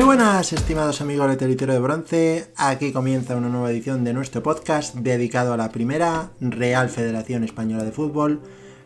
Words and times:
Muy 0.00 0.06
buenas, 0.06 0.54
estimados 0.54 1.02
amigos 1.02 1.28
de 1.28 1.36
Territorio 1.36 1.74
de 1.74 1.80
Bronce. 1.80 2.50
Aquí 2.56 2.90
comienza 2.90 3.36
una 3.36 3.50
nueva 3.50 3.70
edición 3.70 4.02
de 4.02 4.14
nuestro 4.14 4.42
podcast 4.42 4.94
dedicado 4.94 5.52
a 5.52 5.58
la 5.58 5.70
primera 5.70 6.30
Real 6.40 6.88
Federación 6.88 7.44
Española 7.44 7.84
de 7.84 7.92
Fútbol. 7.92 8.40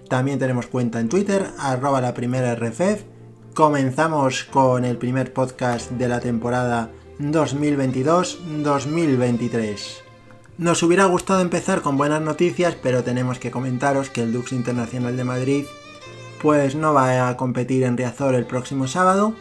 También 0.09 0.41
tenemos 0.41 0.67
cuenta 0.67 0.99
en 0.99 1.09
Twitter, 1.09 1.53
arroba 1.57 2.01
la 2.01 2.15
primera 2.15 2.57
RFF. 2.57 3.05
Comenzamos 3.55 4.43
con 4.43 4.85
el 4.85 4.99
primer 4.99 5.33
podcast 5.33 5.93
de 5.93 6.09
la 6.09 6.19
temporada 6.19 6.91
2022-2023. 7.21 9.79
Nos 10.59 10.83
hubiera 10.83 11.05
gustado 11.05 11.43
empezar 11.43 11.81
con 11.81 11.97
buenas 11.97 12.23
noticias, 12.23 12.77
pero 12.83 13.05
tenemos 13.05 13.39
que 13.39 13.53
comentaros 13.53 14.11
que 14.11 14.25
el 14.25 14.33
Dux 14.33 14.51
Internacional 14.51 15.17
de 15.17 15.23
Madrid 15.23 15.65
pues 16.43 16.75
no 16.75 16.93
va 16.93 17.29
a 17.29 17.37
competir 17.37 17.85
en 17.85 17.97
Riazor 17.97 18.35
el 18.35 18.47
próximo 18.47 18.89
sábado 18.89 19.37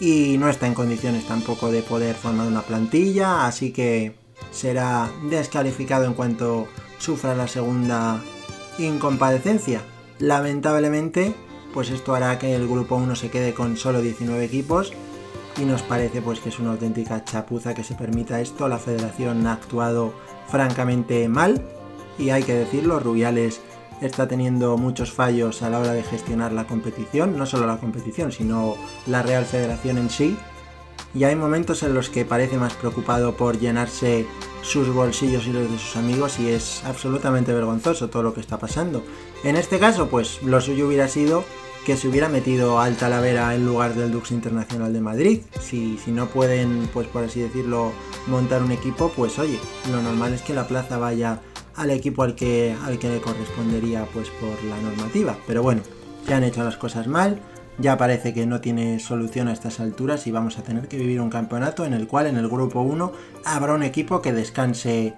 y 0.00 0.38
no 0.38 0.48
está 0.48 0.66
en 0.66 0.74
condiciones 0.74 1.26
tampoco 1.26 1.70
de 1.70 1.82
poder 1.82 2.14
formar 2.16 2.46
una 2.46 2.62
plantilla, 2.62 3.46
así 3.46 3.70
que 3.70 4.14
será 4.50 5.10
descalificado 5.28 6.06
en 6.06 6.14
cuanto 6.14 6.66
sufra 6.98 7.34
la 7.34 7.46
segunda 7.46 8.22
incomparecencia. 8.78 9.82
Lamentablemente, 10.18 11.34
pues 11.74 11.90
esto 11.90 12.14
hará 12.14 12.38
que 12.38 12.54
el 12.54 12.66
grupo 12.66 12.96
1 12.96 13.14
se 13.14 13.30
quede 13.30 13.54
con 13.54 13.76
solo 13.76 14.00
19 14.00 14.42
equipos 14.44 14.92
y 15.60 15.64
nos 15.64 15.82
parece 15.82 16.22
pues 16.22 16.40
que 16.40 16.48
es 16.48 16.58
una 16.58 16.72
auténtica 16.72 17.24
chapuza 17.24 17.74
que 17.74 17.84
se 17.84 17.94
permita 17.94 18.40
esto. 18.40 18.68
La 18.68 18.78
federación 18.78 19.46
ha 19.46 19.52
actuado 19.52 20.14
francamente 20.48 21.28
mal 21.28 21.62
y 22.18 22.30
hay 22.30 22.42
que 22.42 22.54
decirlo, 22.54 23.00
Rubiales 23.00 23.60
está 24.00 24.28
teniendo 24.28 24.76
muchos 24.76 25.12
fallos 25.12 25.62
a 25.62 25.70
la 25.70 25.78
hora 25.78 25.92
de 25.92 26.02
gestionar 26.02 26.52
la 26.52 26.66
competición, 26.66 27.36
no 27.36 27.46
solo 27.46 27.66
la 27.66 27.78
competición, 27.78 28.32
sino 28.32 28.76
la 29.06 29.22
Real 29.22 29.44
Federación 29.44 29.98
en 29.98 30.10
sí. 30.10 30.36
Y 31.12 31.24
hay 31.24 31.34
momentos 31.34 31.82
en 31.82 31.94
los 31.94 32.08
que 32.08 32.24
parece 32.24 32.56
más 32.56 32.74
preocupado 32.74 33.36
por 33.36 33.58
llenarse 33.58 34.26
sus 34.62 34.92
bolsillos 34.92 35.46
y 35.46 35.52
los 35.52 35.70
de 35.70 35.78
sus 35.78 35.96
amigos 35.96 36.38
y 36.38 36.50
es 36.50 36.84
absolutamente 36.84 37.52
vergonzoso 37.52 38.10
todo 38.10 38.22
lo 38.22 38.34
que 38.34 38.40
está 38.40 38.58
pasando. 38.58 39.02
En 39.42 39.56
este 39.56 39.78
caso, 39.78 40.08
pues 40.08 40.42
lo 40.42 40.60
suyo 40.60 40.86
hubiera 40.86 41.08
sido 41.08 41.44
que 41.84 41.96
se 41.96 42.08
hubiera 42.08 42.28
metido 42.28 42.78
al 42.78 42.96
Talavera 42.96 43.54
en 43.54 43.64
lugar 43.64 43.94
del 43.94 44.12
Dux 44.12 44.30
Internacional 44.30 44.92
de 44.92 45.00
Madrid. 45.00 45.40
Si, 45.60 45.98
si 45.98 46.10
no 46.10 46.26
pueden, 46.26 46.88
pues 46.92 47.06
por 47.08 47.24
así 47.24 47.40
decirlo, 47.40 47.92
montar 48.26 48.62
un 48.62 48.70
equipo, 48.70 49.10
pues 49.16 49.38
oye, 49.38 49.58
lo 49.90 50.02
normal 50.02 50.34
es 50.34 50.42
que 50.42 50.54
la 50.54 50.68
plaza 50.68 50.98
vaya 50.98 51.40
al 51.76 51.90
equipo 51.90 52.22
al 52.22 52.34
que, 52.34 52.76
al 52.84 52.98
que 52.98 53.08
le 53.08 53.20
correspondería 53.20 54.06
pues 54.12 54.28
por 54.28 54.62
la 54.64 54.76
normativa. 54.78 55.36
Pero 55.46 55.62
bueno, 55.62 55.82
ya 56.26 56.36
han 56.36 56.44
hecho 56.44 56.62
las 56.62 56.76
cosas 56.76 57.06
mal, 57.06 57.40
ya 57.78 57.96
parece 57.96 58.34
que 58.34 58.46
no 58.46 58.60
tiene 58.60 59.00
solución 59.00 59.48
a 59.48 59.52
estas 59.52 59.80
alturas 59.80 60.26
y 60.26 60.32
vamos 60.32 60.58
a 60.58 60.62
tener 60.62 60.88
que 60.88 60.98
vivir 60.98 61.20
un 61.20 61.30
campeonato 61.30 61.84
en 61.84 61.94
el 61.94 62.06
cual 62.06 62.26
en 62.26 62.36
el 62.36 62.48
grupo 62.48 62.82
1 62.82 63.12
habrá 63.44 63.74
un 63.74 63.82
equipo 63.82 64.20
que 64.20 64.32
descanse 64.32 65.14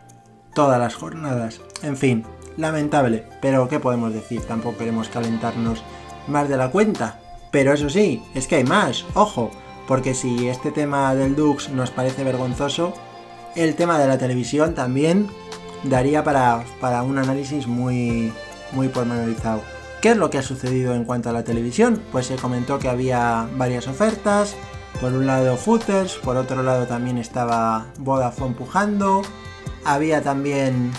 todas 0.55 0.78
las 0.78 0.95
jornadas. 0.95 1.61
En 1.83 1.97
fin, 1.97 2.25
lamentable, 2.56 3.25
pero 3.41 3.69
¿qué 3.69 3.80
podemos 3.80 4.12
decir? 4.12 4.42
Tampoco 4.42 4.78
queremos 4.78 5.08
calentarnos 5.08 5.83
más 6.28 6.48
de 6.48 6.56
la 6.56 6.70
cuenta. 6.70 7.19
Pero 7.50 7.73
eso 7.73 7.91
sí, 7.91 8.23
es 8.34 8.47
que 8.47 8.56
hay 8.56 8.64
más, 8.64 9.05
ojo, 9.14 9.50
porque 9.86 10.14
si 10.14 10.48
este 10.48 10.70
tema 10.70 11.14
del 11.14 11.36
Dux 11.36 11.69
nos 11.70 11.91
parece 11.91 12.25
vergonzoso, 12.25 12.95
el 13.56 13.75
tema 13.75 13.98
de 13.98 14.06
la 14.06 14.19
televisión 14.19 14.75
también 14.75 15.28
daría 15.84 16.25
para, 16.25 16.64
para 16.80 17.02
un 17.02 17.19
análisis 17.19 17.66
muy, 17.66 18.33
muy 18.72 18.88
pormenorizado. 18.88 19.62
¿Qué 20.00 20.11
es 20.11 20.16
lo 20.16 20.30
que 20.30 20.39
ha 20.39 20.42
sucedido 20.42 20.94
en 20.94 21.05
cuanto 21.05 21.30
a 21.30 21.33
la 21.33 21.44
televisión? 21.44 22.02
Pues 22.11 22.27
se 22.27 22.36
comentó 22.36 22.79
que 22.79 22.89
había 22.89 23.48
varias 23.56 23.86
ofertas, 23.86 24.56
por 25.01 25.12
un 25.12 25.27
lado 25.27 25.56
Footers, 25.56 26.14
por 26.14 26.36
otro 26.36 26.62
lado 26.62 26.86
también 26.86 27.18
estaba 27.18 27.86
Vodafone 27.98 28.55
pujando, 28.55 29.23
había 29.84 30.23
también 30.23 30.92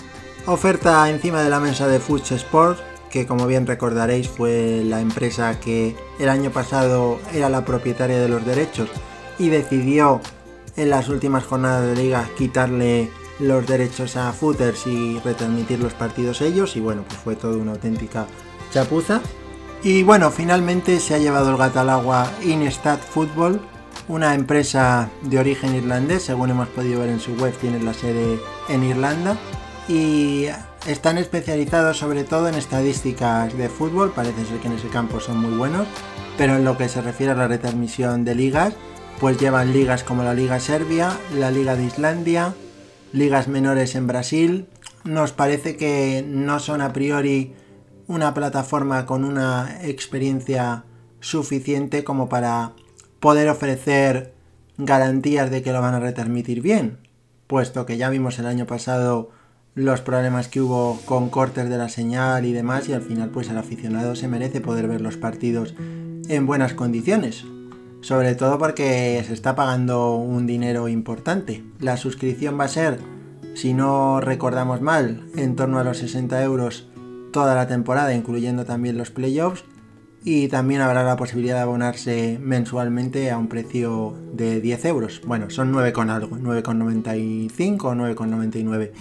oferta 0.45 1.09
encima 1.09 1.41
de 1.41 1.49
la 1.49 1.59
mesa 1.59 1.87
de 1.87 1.99
Futs 1.99 2.31
Sport, 2.31 2.79
que 3.09 3.25
como 3.27 3.45
bien 3.45 3.67
recordaréis 3.67 4.27
fue 4.27 4.83
la 4.85 4.99
empresa 4.99 5.59
que 5.59 5.95
el 6.19 6.29
año 6.29 6.49
pasado 6.51 7.19
era 7.33 7.49
la 7.49 7.63
propietaria 7.63 8.19
de 8.19 8.27
los 8.27 8.45
derechos 8.45 8.89
y 9.37 9.49
decidió 9.49 10.19
en 10.75 10.89
las 10.89 11.09
últimas 11.09 11.43
jornadas 11.43 11.85
de 11.85 11.95
liga 11.95 12.29
quitarle 12.37 13.09
los 13.39 13.65
derechos 13.65 14.15
a 14.15 14.31
footers 14.31 14.87
y 14.87 15.19
retransmitir 15.19 15.79
los 15.79 15.93
partidos 15.93 16.41
ellos 16.41 16.75
y 16.75 16.79
bueno, 16.79 17.03
pues 17.07 17.19
fue 17.19 17.35
todo 17.35 17.57
una 17.57 17.71
auténtica 17.71 18.27
chapuza. 18.71 19.21
Y 19.83 20.03
bueno, 20.03 20.31
finalmente 20.31 20.99
se 20.99 21.13
ha 21.13 21.17
llevado 21.17 21.51
el 21.51 21.57
gato 21.57 21.79
al 21.79 21.89
agua 21.89 22.31
Instat 22.41 23.01
Football, 23.01 23.59
una 24.07 24.33
empresa 24.33 25.09
de 25.23 25.39
origen 25.39 25.75
irlandés, 25.75 26.23
según 26.23 26.49
hemos 26.49 26.69
podido 26.69 27.01
ver 27.01 27.09
en 27.09 27.19
su 27.19 27.33
web, 27.35 27.53
tiene 27.59 27.81
la 27.81 27.93
sede 27.93 28.39
en 28.69 28.83
Irlanda 28.83 29.37
y 29.87 30.45
están 30.87 31.17
especializados 31.17 31.97
sobre 31.97 32.23
todo 32.23 32.47
en 32.47 32.55
estadísticas 32.55 33.57
de 33.57 33.69
fútbol, 33.69 34.11
parece 34.11 34.45
ser 34.45 34.59
que 34.59 34.67
en 34.67 34.73
ese 34.73 34.87
campo 34.87 35.19
son 35.19 35.37
muy 35.37 35.57
buenos, 35.57 35.87
pero 36.37 36.55
en 36.55 36.63
lo 36.63 36.77
que 36.77 36.89
se 36.89 37.01
refiere 37.01 37.33
a 37.33 37.35
la 37.35 37.47
retransmisión 37.47 38.23
de 38.23 38.35
ligas, 38.35 38.73
pues 39.19 39.37
llevan 39.37 39.73
ligas 39.73 40.03
como 40.03 40.23
la 40.23 40.33
Liga 40.33 40.59
Serbia, 40.59 41.11
la 41.35 41.51
Liga 41.51 41.75
de 41.75 41.85
Islandia, 41.85 42.53
ligas 43.13 43.47
menores 43.47 43.95
en 43.95 44.07
Brasil. 44.07 44.67
Nos 45.05 45.31
parece 45.31 45.77
que 45.77 46.25
no 46.27 46.59
son 46.59 46.81
a 46.81 46.91
priori 46.91 47.53
una 48.07 48.33
plataforma 48.33 49.05
con 49.05 49.23
una 49.23 49.79
experiencia 49.83 50.83
suficiente 51.21 52.03
como 52.03 52.27
para 52.27 52.73
poder 53.21 53.47
ofrecer 53.47 54.33
garantías 54.77 55.49
de 55.51 55.61
que 55.61 55.71
lo 55.71 55.81
van 55.81 55.93
a 55.93 55.99
retransmitir 55.99 56.61
bien, 56.61 56.97
puesto 57.47 57.85
que 57.85 57.95
ya 57.95 58.09
vimos 58.09 58.39
el 58.39 58.47
año 58.47 58.65
pasado 58.65 59.29
los 59.75 60.01
problemas 60.01 60.47
que 60.47 60.61
hubo 60.61 60.99
con 61.05 61.29
cortes 61.29 61.69
de 61.69 61.77
la 61.77 61.89
señal 61.89 62.45
y 62.45 62.53
demás 62.53 62.89
y 62.89 62.93
al 62.93 63.01
final 63.01 63.29
pues 63.29 63.49
el 63.49 63.57
aficionado 63.57 64.15
se 64.15 64.27
merece 64.27 64.61
poder 64.61 64.87
ver 64.87 65.01
los 65.01 65.17
partidos 65.17 65.73
en 65.79 66.45
buenas 66.45 66.73
condiciones. 66.73 67.45
Sobre 68.03 68.35
todo 68.35 68.57
porque 68.57 69.23
se 69.25 69.33
está 69.33 69.55
pagando 69.55 70.15
un 70.17 70.45
dinero 70.45 70.89
importante. 70.89 71.63
La 71.79 71.95
suscripción 71.95 72.59
va 72.59 72.65
a 72.65 72.67
ser, 72.67 72.99
si 73.55 73.73
no 73.73 74.19
recordamos 74.19 74.81
mal, 74.81 75.23
en 75.37 75.55
torno 75.55 75.79
a 75.79 75.85
los 75.85 75.99
60 75.99 76.43
euros 76.43 76.89
toda 77.31 77.55
la 77.55 77.65
temporada, 77.65 78.13
incluyendo 78.13 78.65
también 78.65 78.97
los 78.97 79.09
playoffs. 79.09 79.63
Y 80.25 80.49
también 80.49 80.81
habrá 80.81 81.03
la 81.03 81.15
posibilidad 81.15 81.55
de 81.55 81.61
abonarse 81.61 82.39
mensualmente 82.41 83.31
a 83.31 83.37
un 83.37 83.47
precio 83.47 84.17
de 84.33 84.59
10 84.59 84.83
euros. 84.83 85.21
Bueno, 85.25 85.49
son 85.49 85.71
9 85.71 85.93
con 85.93 86.09
algo, 86.09 86.35
9,95 86.35 87.83
o 87.85 87.95
9,99. 87.95 88.91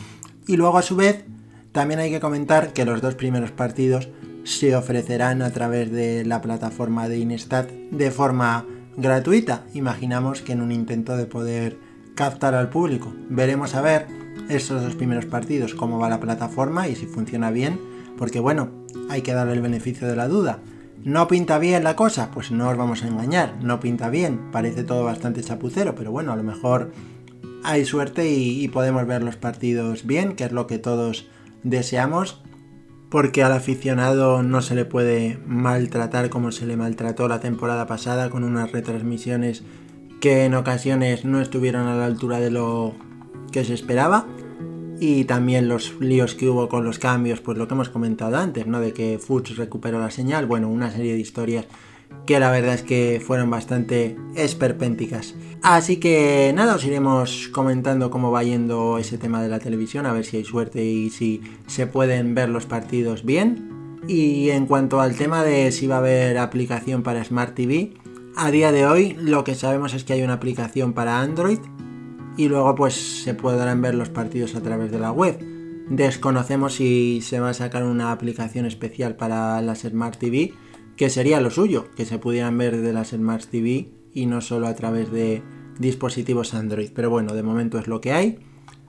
Y 0.47 0.57
luego 0.57 0.79
a 0.79 0.83
su 0.83 0.95
vez, 0.95 1.25
también 1.73 1.99
hay 1.99 2.11
que 2.13 2.21
comentar 2.21 2.73
que 2.73 2.85
los 2.85 3.03
dos 3.03 3.17
primeros 3.17 3.51
partidos 3.51 4.11
se 4.45 4.77
ofrecerán 4.77 5.43
a 5.43 5.51
través 5.51 5.91
de 5.91 6.25
la 6.25 6.41
plataforma 6.41 7.09
de 7.09 7.19
Inestat 7.19 7.69
de 7.69 8.11
forma 8.13 8.65
gratuita. 8.97 9.65
Imaginamos 9.75 10.43
que 10.43 10.53
en 10.53 10.63
un 10.63 10.73
intento 10.73 11.17
de 11.17 11.27
poder 11.27 11.79
captar 12.15 12.55
al 12.55 12.69
público. 12.69 13.13
Veremos 13.29 13.75
a 13.75 13.81
ver 13.81 14.07
estos 14.49 14.83
dos 14.83 14.95
primeros 14.95 15.27
partidos 15.27 15.75
cómo 15.75 15.99
va 15.99 16.09
la 16.09 16.21
plataforma 16.21 16.89
y 16.89 16.97
si 16.97 17.07
funciona 17.07 17.51
bien, 17.51 17.81
porque 18.19 18.41
bueno, 18.41 18.71
hay 19.09 19.23
que 19.23 19.35
darle 19.35 19.55
el 19.55 19.63
beneficio 19.63 20.09
de 20.09 20.17
la 20.17 20.29
duda. 20.29 20.59
¿No 21.05 21.27
pinta 21.27 21.59
bien 21.59 21.83
la 21.83 21.97
cosa? 21.97 22.31
Pues 22.31 22.53
no 22.53 22.69
os 22.69 22.77
vamos 22.77 23.03
a 23.03 23.09
engañar, 23.09 23.57
no 23.61 23.81
pinta 23.81 24.09
bien, 24.09 24.51
parece 24.53 24.85
todo 24.85 25.05
bastante 25.05 25.43
chapucero, 25.43 25.95
pero 25.95 26.13
bueno, 26.13 26.33
a 26.33 26.37
lo 26.37 26.45
mejor 26.45 26.93
hay 27.65 27.85
suerte 27.85 28.29
y, 28.31 28.63
y 28.63 28.69
podemos 28.69 29.07
ver 29.07 29.23
los 29.23 29.37
partidos 29.37 30.07
bien, 30.07 30.37
que 30.37 30.45
es 30.45 30.53
lo 30.53 30.67
que 30.67 30.79
todos 30.79 31.27
deseamos 31.65 32.43
porque 33.13 33.43
al 33.43 33.53
aficionado 33.53 34.43
no 34.43 34.63
se 34.63 34.75
le 34.75 34.87
puede 34.87 35.39
maltratar 35.47 36.31
como 36.31 36.51
se 36.51 36.65
le 36.65 36.79
maltrató 36.79 37.29
la 37.29 37.41
temporada 37.41 37.87
pasada 37.87 38.31
con 38.31 38.43
unas 38.43 38.73
retransmisiones 38.73 39.65
que 40.23 40.47
en 40.47 40.55
ocasiones 40.55 41.27
no 41.27 41.43
estuvieron 41.43 41.89
a 41.89 41.95
la 41.95 42.07
altura 42.07 42.41
de 42.41 42.51
lo 42.51 42.95
que 43.53 43.67
se 43.67 43.75
esperaba 43.75 44.27
y 44.99 45.25
también 45.25 45.69
los 45.69 46.01
líos 46.01 46.35
que 46.35 46.49
hubo 46.49 46.71
con 46.71 46.85
los 46.85 46.99
cambios, 46.99 47.43
pues 47.43 47.59
lo 47.59 47.69
que 47.69 47.75
hemos 47.75 47.91
comentado 47.91 48.39
antes, 48.39 48.67
¿no? 48.67 48.81
De 48.81 48.95
que 48.95 49.19
Fuchs 49.19 49.59
recuperó 49.59 50.01
la 50.01 50.11
señal, 50.11 50.47
bueno, 50.47 50.71
una 50.71 50.91
serie 50.91 51.13
de 51.13 51.21
historias 51.21 51.67
que 52.27 52.39
la 52.39 52.51
verdad 52.51 52.75
es 52.75 52.83
que 52.83 53.23
fueron 53.25 53.51
bastante 53.51 54.17
esperpénticas. 54.35 55.35
Así 55.63 55.99
que 55.99 56.53
nada, 56.55 56.77
os 56.77 56.85
iremos 56.85 57.49
comentando 57.53 58.11
cómo 58.11 58.31
va 58.31 58.43
yendo 58.43 58.99
ese 58.99 59.19
tema 59.19 59.43
de 59.43 59.49
la 59.49 59.59
televisión, 59.59 60.07
a 60.07 60.13
ver 60.13 60.25
si 60.25 60.39
hay 60.39 60.45
suerte 60.45 60.85
y 60.85 61.11
si 61.11 61.43
se 61.67 61.87
pueden 61.87 62.35
ver 62.35 62.49
los 62.49 62.67
partidos 62.67 63.25
bien. 63.25 64.01
Y 64.09 64.51
en 64.51 64.67
cuanto 64.67 65.01
al 65.01 65.15
tema 65.15 65.45
de 65.45 65.71
si 65.71 65.87
va 65.87 65.97
a 65.97 65.99
haber 65.99 66.39
aplicación 66.39 67.03
para 67.03 67.25
Smart 67.25 67.55
TV, 67.55 67.95
a 68.37 68.51
día 68.51 68.73
de 68.73 68.87
hoy 68.87 69.17
lo 69.21 69.45
que 69.45 69.55
sabemos 69.55 69.95
es 69.95 70.05
que 70.05 70.15
hay 70.15 70.23
una 70.23 70.35
aplicación 70.35 70.93
para 70.93 71.21
Android 71.21 71.59
y 72.37 72.49
luego 72.49 72.75
pues 72.75 73.23
se 73.23 73.35
podrán 73.35 73.83
ver 73.83 73.95
los 73.95 74.09
partidos 74.09 74.55
a 74.55 74.63
través 74.63 74.91
de 74.91 74.99
la 74.99 75.13
web. 75.13 75.39
Desconocemos 75.89 76.75
si 76.75 77.21
se 77.23 77.41
va 77.41 77.51
a 77.51 77.55
sacar 77.55 77.85
una 77.85 78.13
aplicación 78.13 78.67
especial 78.67 79.17
para 79.17 79.61
las 79.61 79.81
Smart 79.81 80.19
TV 80.19 80.55
que 80.97 81.11
sería 81.11 81.41
lo 81.41 81.51
suyo, 81.51 81.91
que 81.97 82.05
se 82.05 82.19
pudieran 82.19 82.59
ver 82.59 82.81
de 82.81 82.93
las 82.93 83.11
Smart 83.11 83.45
TV 83.45 83.89
y 84.15 84.27
no 84.27 84.41
solo 84.41 84.67
a 84.67 84.75
través 84.75 85.11
de 85.11 85.43
dispositivos 85.79 86.55
Android. 86.55 86.91
Pero 86.95 87.11
bueno, 87.11 87.35
de 87.35 87.43
momento 87.43 87.79
es 87.79 87.89
lo 87.89 88.01
que 88.01 88.13
hay. 88.13 88.39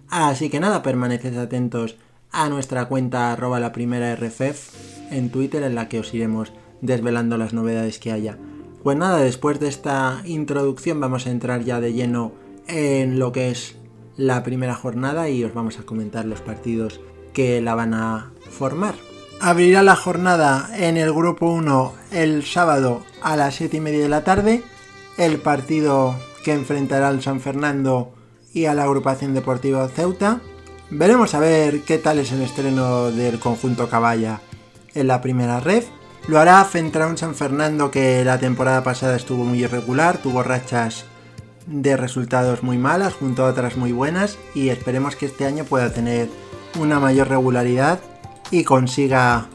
Así 0.09 0.49
que 0.49 0.59
nada, 0.59 0.83
permaneced 0.83 1.37
atentos 1.37 1.97
a 2.31 2.49
nuestra 2.49 2.85
cuenta 2.85 3.31
arroba 3.31 3.59
la 3.59 3.71
primera 3.71 4.15
RFF 4.15 5.11
en 5.11 5.29
Twitter 5.29 5.63
en 5.63 5.75
la 5.75 5.87
que 5.87 5.99
os 5.99 6.13
iremos 6.13 6.51
desvelando 6.81 7.37
las 7.37 7.53
novedades 7.53 7.99
que 7.99 8.11
haya. 8.11 8.37
Pues 8.83 8.97
nada, 8.97 9.19
después 9.19 9.59
de 9.59 9.69
esta 9.69 10.21
introducción 10.25 10.99
vamos 10.99 11.25
a 11.25 11.31
entrar 11.31 11.63
ya 11.63 11.79
de 11.79 11.93
lleno 11.93 12.33
en 12.67 13.19
lo 13.19 13.31
que 13.31 13.49
es 13.49 13.77
la 14.17 14.43
primera 14.43 14.75
jornada 14.75 15.29
y 15.29 15.43
os 15.43 15.53
vamos 15.53 15.79
a 15.79 15.83
comentar 15.83 16.25
los 16.25 16.41
partidos 16.41 16.99
que 17.33 17.61
la 17.61 17.75
van 17.75 17.93
a 17.93 18.31
formar. 18.49 18.95
Abrirá 19.45 19.83
la 19.83 19.97
jornada 19.97 20.69
en 20.73 20.95
el 20.95 21.11
grupo 21.11 21.47
1 21.47 21.93
el 22.11 22.45
sábado 22.45 23.03
a 23.21 23.35
las 23.35 23.55
7 23.55 23.75
y 23.75 23.79
media 23.81 24.03
de 24.03 24.07
la 24.07 24.23
tarde. 24.23 24.63
El 25.17 25.37
partido 25.37 26.15
que 26.45 26.53
enfrentará 26.53 27.09
al 27.09 27.21
San 27.21 27.41
Fernando 27.41 28.13
y 28.53 28.67
a 28.67 28.73
la 28.73 28.83
agrupación 28.83 29.33
deportiva 29.33 29.85
Ceuta. 29.89 30.39
Veremos 30.89 31.33
a 31.33 31.41
ver 31.41 31.81
qué 31.81 31.97
tal 31.97 32.19
es 32.19 32.31
el 32.31 32.41
estreno 32.41 33.11
del 33.11 33.37
conjunto 33.37 33.89
Caballa 33.89 34.39
en 34.95 35.07
la 35.07 35.19
primera 35.19 35.59
red. 35.59 35.83
Lo 36.29 36.39
hará 36.39 36.63
frente 36.63 37.03
a 37.03 37.07
un 37.07 37.17
San 37.17 37.35
Fernando 37.35 37.91
que 37.91 38.23
la 38.23 38.39
temporada 38.39 38.81
pasada 38.81 39.17
estuvo 39.17 39.43
muy 39.43 39.65
irregular, 39.65 40.19
tuvo 40.19 40.41
rachas 40.41 41.03
de 41.67 41.97
resultados 41.97 42.63
muy 42.63 42.77
malas 42.77 43.13
junto 43.13 43.45
a 43.45 43.49
otras 43.49 43.75
muy 43.75 43.91
buenas 43.91 44.37
y 44.55 44.69
esperemos 44.69 45.17
que 45.17 45.25
este 45.25 45.45
año 45.45 45.65
pueda 45.65 45.91
tener 45.91 46.29
una 46.79 47.01
mayor 47.01 47.27
regularidad 47.27 47.99
y 48.53 48.63
consiga 48.63 49.47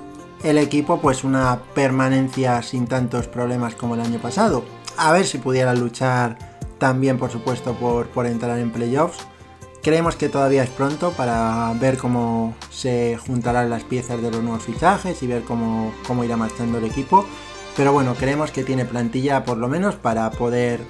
el 0.42 0.58
equipo 0.58 1.00
pues 1.00 1.22
una 1.22 1.60
permanencia 1.72 2.62
sin 2.62 2.88
tantos 2.88 3.28
problemas 3.28 3.76
como 3.76 3.94
el 3.94 4.00
año 4.00 4.18
pasado. 4.18 4.64
A 4.96 5.12
ver 5.12 5.24
si 5.24 5.38
pudiera 5.38 5.72
luchar 5.72 6.36
también 6.78 7.16
por 7.16 7.30
supuesto 7.30 7.74
por, 7.74 8.08
por 8.08 8.26
entrar 8.26 8.58
en 8.58 8.72
playoffs. 8.72 9.18
Creemos 9.84 10.16
que 10.16 10.28
todavía 10.28 10.64
es 10.64 10.70
pronto 10.70 11.12
para 11.12 11.72
ver 11.80 11.96
cómo 11.96 12.56
se 12.70 13.16
juntarán 13.24 13.70
las 13.70 13.84
piezas 13.84 14.20
de 14.20 14.32
los 14.32 14.42
nuevos 14.42 14.64
fichajes 14.64 15.22
y 15.22 15.28
ver 15.28 15.44
cómo, 15.44 15.92
cómo 16.04 16.24
irá 16.24 16.36
marchando 16.36 16.78
el 16.78 16.84
equipo. 16.84 17.24
Pero 17.76 17.92
bueno, 17.92 18.16
creemos 18.16 18.50
que 18.50 18.64
tiene 18.64 18.84
plantilla 18.84 19.44
por 19.44 19.58
lo 19.58 19.68
menos 19.68 19.94
para 19.94 20.28
poder 20.32 20.80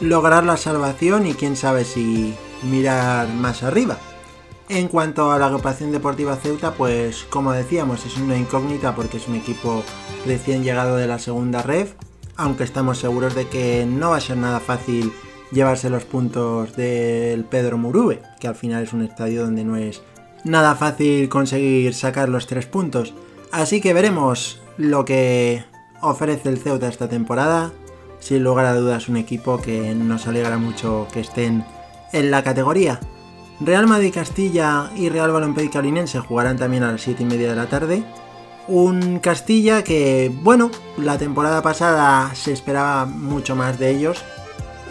lograr 0.00 0.42
la 0.42 0.56
salvación 0.56 1.28
y 1.28 1.34
quién 1.34 1.54
sabe 1.54 1.84
si 1.84 2.34
mirar 2.64 3.28
más 3.28 3.62
arriba. 3.62 3.96
En 4.68 4.88
cuanto 4.88 5.32
a 5.32 5.38
la 5.38 5.46
agrupación 5.46 5.92
deportiva 5.92 6.36
Ceuta, 6.36 6.74
pues 6.74 7.24
como 7.30 7.52
decíamos, 7.52 8.04
es 8.04 8.18
una 8.18 8.36
incógnita 8.36 8.94
porque 8.94 9.16
es 9.16 9.26
un 9.26 9.36
equipo 9.36 9.82
recién 10.26 10.62
llegado 10.62 10.96
de 10.96 11.06
la 11.06 11.18
segunda 11.18 11.62
red, 11.62 11.88
aunque 12.36 12.64
estamos 12.64 12.98
seguros 12.98 13.34
de 13.34 13.48
que 13.48 13.86
no 13.86 14.10
va 14.10 14.18
a 14.18 14.20
ser 14.20 14.36
nada 14.36 14.60
fácil 14.60 15.10
llevarse 15.52 15.88
los 15.88 16.04
puntos 16.04 16.76
del 16.76 17.44
Pedro 17.44 17.78
Murube, 17.78 18.20
que 18.40 18.48
al 18.48 18.54
final 18.54 18.82
es 18.82 18.92
un 18.92 19.02
estadio 19.02 19.44
donde 19.44 19.64
no 19.64 19.76
es 19.76 20.02
nada 20.44 20.74
fácil 20.74 21.30
conseguir 21.30 21.94
sacar 21.94 22.28
los 22.28 22.46
tres 22.46 22.66
puntos. 22.66 23.14
Así 23.50 23.80
que 23.80 23.94
veremos 23.94 24.60
lo 24.76 25.06
que 25.06 25.64
ofrece 26.02 26.50
el 26.50 26.58
Ceuta 26.58 26.88
esta 26.88 27.08
temporada. 27.08 27.72
Sin 28.20 28.44
lugar 28.44 28.66
a 28.66 28.74
dudas, 28.74 29.08
un 29.08 29.16
equipo 29.16 29.62
que 29.62 29.94
nos 29.94 30.26
alegra 30.26 30.58
mucho 30.58 31.08
que 31.10 31.20
estén 31.20 31.64
en 32.12 32.30
la 32.30 32.42
categoría. 32.42 33.00
Real 33.60 33.88
Madrid 33.88 34.14
Castilla 34.14 34.90
y 34.94 35.08
Real 35.08 35.32
Balompié 35.32 35.70
Linense 35.82 36.20
jugarán 36.20 36.58
también 36.58 36.84
a 36.84 36.92
las 36.92 37.02
7 37.02 37.24
y 37.24 37.26
media 37.26 37.50
de 37.50 37.56
la 37.56 37.66
tarde. 37.66 38.04
Un 38.68 39.18
Castilla 39.18 39.82
que, 39.82 40.30
bueno, 40.42 40.70
la 40.96 41.18
temporada 41.18 41.60
pasada 41.60 42.34
se 42.34 42.52
esperaba 42.52 43.06
mucho 43.06 43.56
más 43.56 43.78
de 43.78 43.90
ellos 43.90 44.22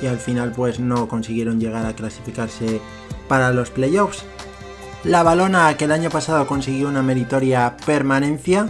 y 0.02 0.08
al 0.08 0.18
final 0.18 0.52
pues 0.52 0.80
no 0.80 1.08
consiguieron 1.08 1.60
llegar 1.60 1.86
a 1.86 1.94
clasificarse 1.94 2.82
para 3.30 3.52
los 3.52 3.70
playoffs. 3.70 4.26
La 5.04 5.24
Balona 5.24 5.78
que 5.78 5.86
el 5.86 5.92
año 5.92 6.10
pasado 6.10 6.46
consiguió 6.48 6.90
una 6.90 7.04
meritoria 7.04 7.78
permanencia 7.86 8.68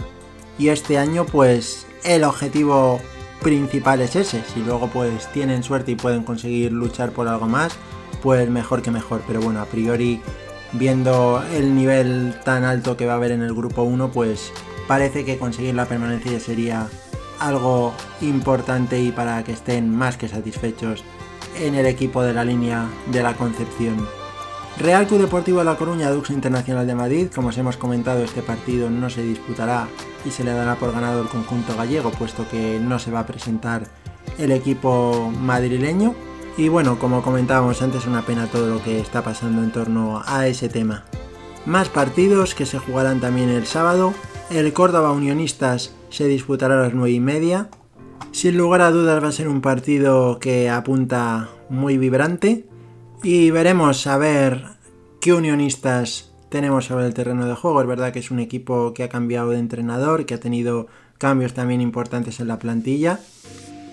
y 0.58 0.68
este 0.68 0.98
año 0.98 1.26
pues 1.26 1.86
el 2.04 2.22
objetivo 2.22 3.00
principal 3.42 4.00
es 4.00 4.14
ese. 4.14 4.44
Si 4.54 4.60
luego 4.60 4.88
pues 4.88 5.26
tienen 5.32 5.64
suerte 5.64 5.92
y 5.92 5.96
pueden 5.96 6.22
conseguir 6.22 6.70
luchar 6.70 7.10
por 7.10 7.26
algo 7.26 7.46
más, 7.46 7.76
pues 8.22 8.48
mejor 8.50 8.82
que 8.82 8.90
mejor. 8.90 9.22
Pero 9.26 9.40
bueno, 9.40 9.60
a 9.60 9.66
priori, 9.66 10.20
viendo 10.72 11.42
el 11.52 11.74
nivel 11.74 12.34
tan 12.44 12.64
alto 12.64 12.96
que 12.96 13.06
va 13.06 13.14
a 13.14 13.16
haber 13.16 13.32
en 13.32 13.42
el 13.42 13.54
grupo 13.54 13.82
1, 13.82 14.10
pues 14.10 14.52
parece 14.86 15.24
que 15.24 15.38
conseguir 15.38 15.74
la 15.74 15.86
permanencia 15.86 16.40
sería 16.40 16.88
algo 17.40 17.94
importante 18.20 19.00
y 19.00 19.12
para 19.12 19.42
que 19.44 19.52
estén 19.52 19.94
más 19.94 20.16
que 20.16 20.28
satisfechos 20.28 21.04
en 21.60 21.74
el 21.74 21.86
equipo 21.86 22.22
de 22.22 22.32
la 22.32 22.44
línea 22.44 22.86
de 23.10 23.22
la 23.22 23.34
Concepción. 23.34 23.96
Real 24.78 25.08
Club 25.08 25.22
Deportivo 25.22 25.58
de 25.58 25.64
La 25.64 25.76
Coruña, 25.76 26.10
Dux 26.10 26.30
Internacional 26.30 26.86
de 26.86 26.94
Madrid, 26.94 27.28
como 27.34 27.48
os 27.48 27.58
hemos 27.58 27.76
comentado, 27.76 28.22
este 28.22 28.42
partido 28.42 28.90
no 28.90 29.10
se 29.10 29.22
disputará 29.22 29.88
y 30.24 30.30
se 30.30 30.44
le 30.44 30.52
dará 30.52 30.76
por 30.76 30.92
ganado 30.92 31.20
el 31.20 31.28
conjunto 31.28 31.76
gallego, 31.76 32.12
puesto 32.12 32.48
que 32.48 32.78
no 32.80 33.00
se 33.00 33.10
va 33.10 33.20
a 33.20 33.26
presentar 33.26 33.88
el 34.38 34.52
equipo 34.52 35.32
madrileño. 35.40 36.14
Y 36.58 36.68
bueno, 36.68 36.98
como 36.98 37.22
comentábamos 37.22 37.82
antes, 37.82 38.04
una 38.06 38.26
pena 38.26 38.48
todo 38.48 38.66
lo 38.66 38.82
que 38.82 38.98
está 38.98 39.22
pasando 39.22 39.62
en 39.62 39.70
torno 39.70 40.24
a 40.26 40.48
ese 40.48 40.68
tema. 40.68 41.04
Más 41.66 41.88
partidos 41.88 42.56
que 42.56 42.66
se 42.66 42.80
jugarán 42.80 43.20
también 43.20 43.48
el 43.48 43.64
sábado. 43.64 44.12
El 44.50 44.72
Córdoba 44.72 45.12
Unionistas 45.12 45.94
se 46.10 46.26
disputará 46.26 46.74
a 46.74 46.82
las 46.82 46.94
9 46.94 47.12
y 47.12 47.20
media. 47.20 47.68
Sin 48.32 48.58
lugar 48.58 48.80
a 48.80 48.90
dudas 48.90 49.22
va 49.22 49.28
a 49.28 49.32
ser 49.32 49.46
un 49.46 49.60
partido 49.60 50.40
que 50.40 50.68
apunta 50.68 51.48
muy 51.68 51.96
vibrante. 51.96 52.66
Y 53.22 53.52
veremos 53.52 54.08
a 54.08 54.18
ver 54.18 54.64
qué 55.20 55.34
unionistas 55.34 56.32
tenemos 56.48 56.86
sobre 56.86 57.06
el 57.06 57.14
terreno 57.14 57.46
de 57.46 57.54
juego. 57.54 57.80
Es 57.82 57.86
verdad 57.86 58.12
que 58.12 58.18
es 58.18 58.32
un 58.32 58.40
equipo 58.40 58.94
que 58.94 59.04
ha 59.04 59.08
cambiado 59.08 59.50
de 59.50 59.60
entrenador, 59.60 60.26
que 60.26 60.34
ha 60.34 60.40
tenido 60.40 60.88
cambios 61.18 61.54
también 61.54 61.80
importantes 61.80 62.40
en 62.40 62.48
la 62.48 62.58
plantilla. 62.58 63.20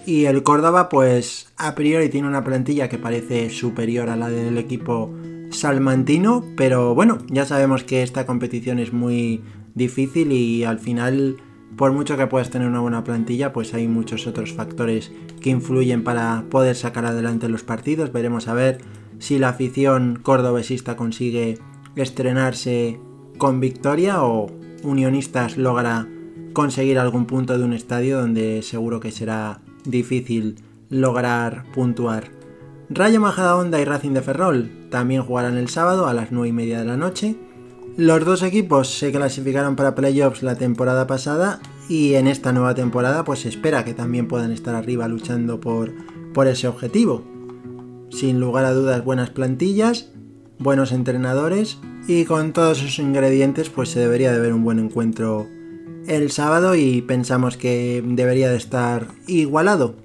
Y 0.05 0.25
el 0.25 0.43
Córdoba, 0.43 0.87
pues 0.87 1.51
a 1.57 1.73
priori 1.73 2.09
tiene 2.09 2.27
una 2.27 2.43
plantilla 2.43 2.89
que 2.89 2.99
parece 2.99 3.49
superior 3.49 4.09
a 4.09 4.15
la 4.15 4.29
del 4.29 4.57
equipo 4.59 5.11
salmantino, 5.49 6.45
pero 6.55 6.93
bueno, 6.93 7.17
ya 7.27 7.45
sabemos 7.45 7.83
que 7.83 8.03
esta 8.03 8.25
competición 8.27 8.77
es 8.77 8.93
muy 8.93 9.41
difícil 9.73 10.31
y 10.31 10.63
al 10.63 10.77
final, 10.77 11.37
por 11.75 11.91
mucho 11.91 12.17
que 12.17 12.27
puedas 12.27 12.51
tener 12.51 12.67
una 12.67 12.81
buena 12.81 13.03
plantilla, 13.03 13.51
pues 13.51 13.73
hay 13.73 13.87
muchos 13.87 14.27
otros 14.27 14.53
factores 14.53 15.11
que 15.41 15.49
influyen 15.49 16.03
para 16.03 16.45
poder 16.51 16.75
sacar 16.75 17.05
adelante 17.05 17.49
los 17.49 17.63
partidos. 17.63 18.11
Veremos 18.11 18.47
a 18.47 18.53
ver 18.53 18.79
si 19.17 19.39
la 19.39 19.49
afición 19.49 20.19
cordobesista 20.21 20.95
consigue 20.95 21.57
estrenarse 21.95 22.99
con 23.39 23.59
victoria 23.59 24.23
o 24.23 24.51
Unionistas 24.83 25.57
logra 25.57 26.07
conseguir 26.53 26.99
algún 26.99 27.25
punto 27.25 27.57
de 27.57 27.63
un 27.63 27.73
estadio 27.73 28.19
donde 28.19 28.61
seguro 28.61 28.99
que 28.99 29.11
será 29.11 29.61
difícil 29.89 30.57
lograr 30.89 31.65
puntuar. 31.73 32.31
Rayo 32.89 33.19
Majadahonda 33.19 33.81
y 33.81 33.85
Racing 33.85 34.11
de 34.11 34.21
Ferrol 34.21 34.69
también 34.91 35.23
jugarán 35.23 35.57
el 35.57 35.69
sábado 35.69 36.07
a 36.07 36.13
las 36.13 36.31
9 36.31 36.49
y 36.49 36.51
media 36.51 36.79
de 36.79 36.85
la 36.85 36.97
noche. 36.97 37.35
Los 37.97 38.23
dos 38.25 38.43
equipos 38.43 38.89
se 38.89 39.11
clasificaron 39.11 39.75
para 39.75 39.95
playoffs 39.95 40.43
la 40.43 40.55
temporada 40.55 41.07
pasada 41.07 41.59
y 41.89 42.15
en 42.15 42.27
esta 42.27 42.51
nueva 42.51 42.75
temporada 42.75 43.23
pues 43.23 43.39
se 43.39 43.49
espera 43.49 43.85
que 43.85 43.93
también 43.93 44.27
puedan 44.27 44.51
estar 44.51 44.75
arriba 44.75 45.07
luchando 45.07 45.59
por, 45.59 45.93
por 46.33 46.47
ese 46.47 46.67
objetivo. 46.67 47.23
Sin 48.11 48.39
lugar 48.39 48.65
a 48.65 48.73
dudas 48.73 49.03
buenas 49.03 49.31
plantillas, 49.31 50.11
buenos 50.59 50.91
entrenadores 50.91 51.79
y 52.07 52.25
con 52.25 52.53
todos 52.53 52.81
esos 52.81 52.99
ingredientes 52.99 53.69
pues 53.69 53.89
se 53.89 53.99
debería 53.99 54.31
de 54.31 54.39
ver 54.39 54.53
un 54.53 54.63
buen 54.63 54.79
encuentro 54.79 55.47
el 56.07 56.31
sábado 56.31 56.75
y 56.75 57.01
pensamos 57.01 57.57
que 57.57 58.03
debería 58.05 58.49
de 58.49 58.57
estar 58.57 59.07
igualado. 59.27 59.95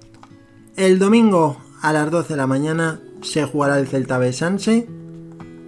El 0.77 0.99
domingo 0.99 1.59
a 1.83 1.93
las 1.93 2.11
12 2.11 2.35
de 2.35 2.37
la 2.37 2.47
mañana 2.47 3.01
se 3.23 3.45
jugará 3.45 3.79
el 3.79 3.87
Celta 3.87 4.19
B 4.19 4.33
Sanse, 4.33 4.87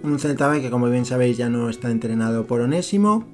un 0.03 0.19
Celta 0.19 0.47
B 0.47 0.61
que 0.61 0.69
como 0.69 0.89
bien 0.89 1.05
sabéis 1.05 1.37
ya 1.37 1.49
no 1.49 1.69
está 1.69 1.91
entrenado 1.91 2.47
por 2.47 2.61
Onésimo, 2.61 3.25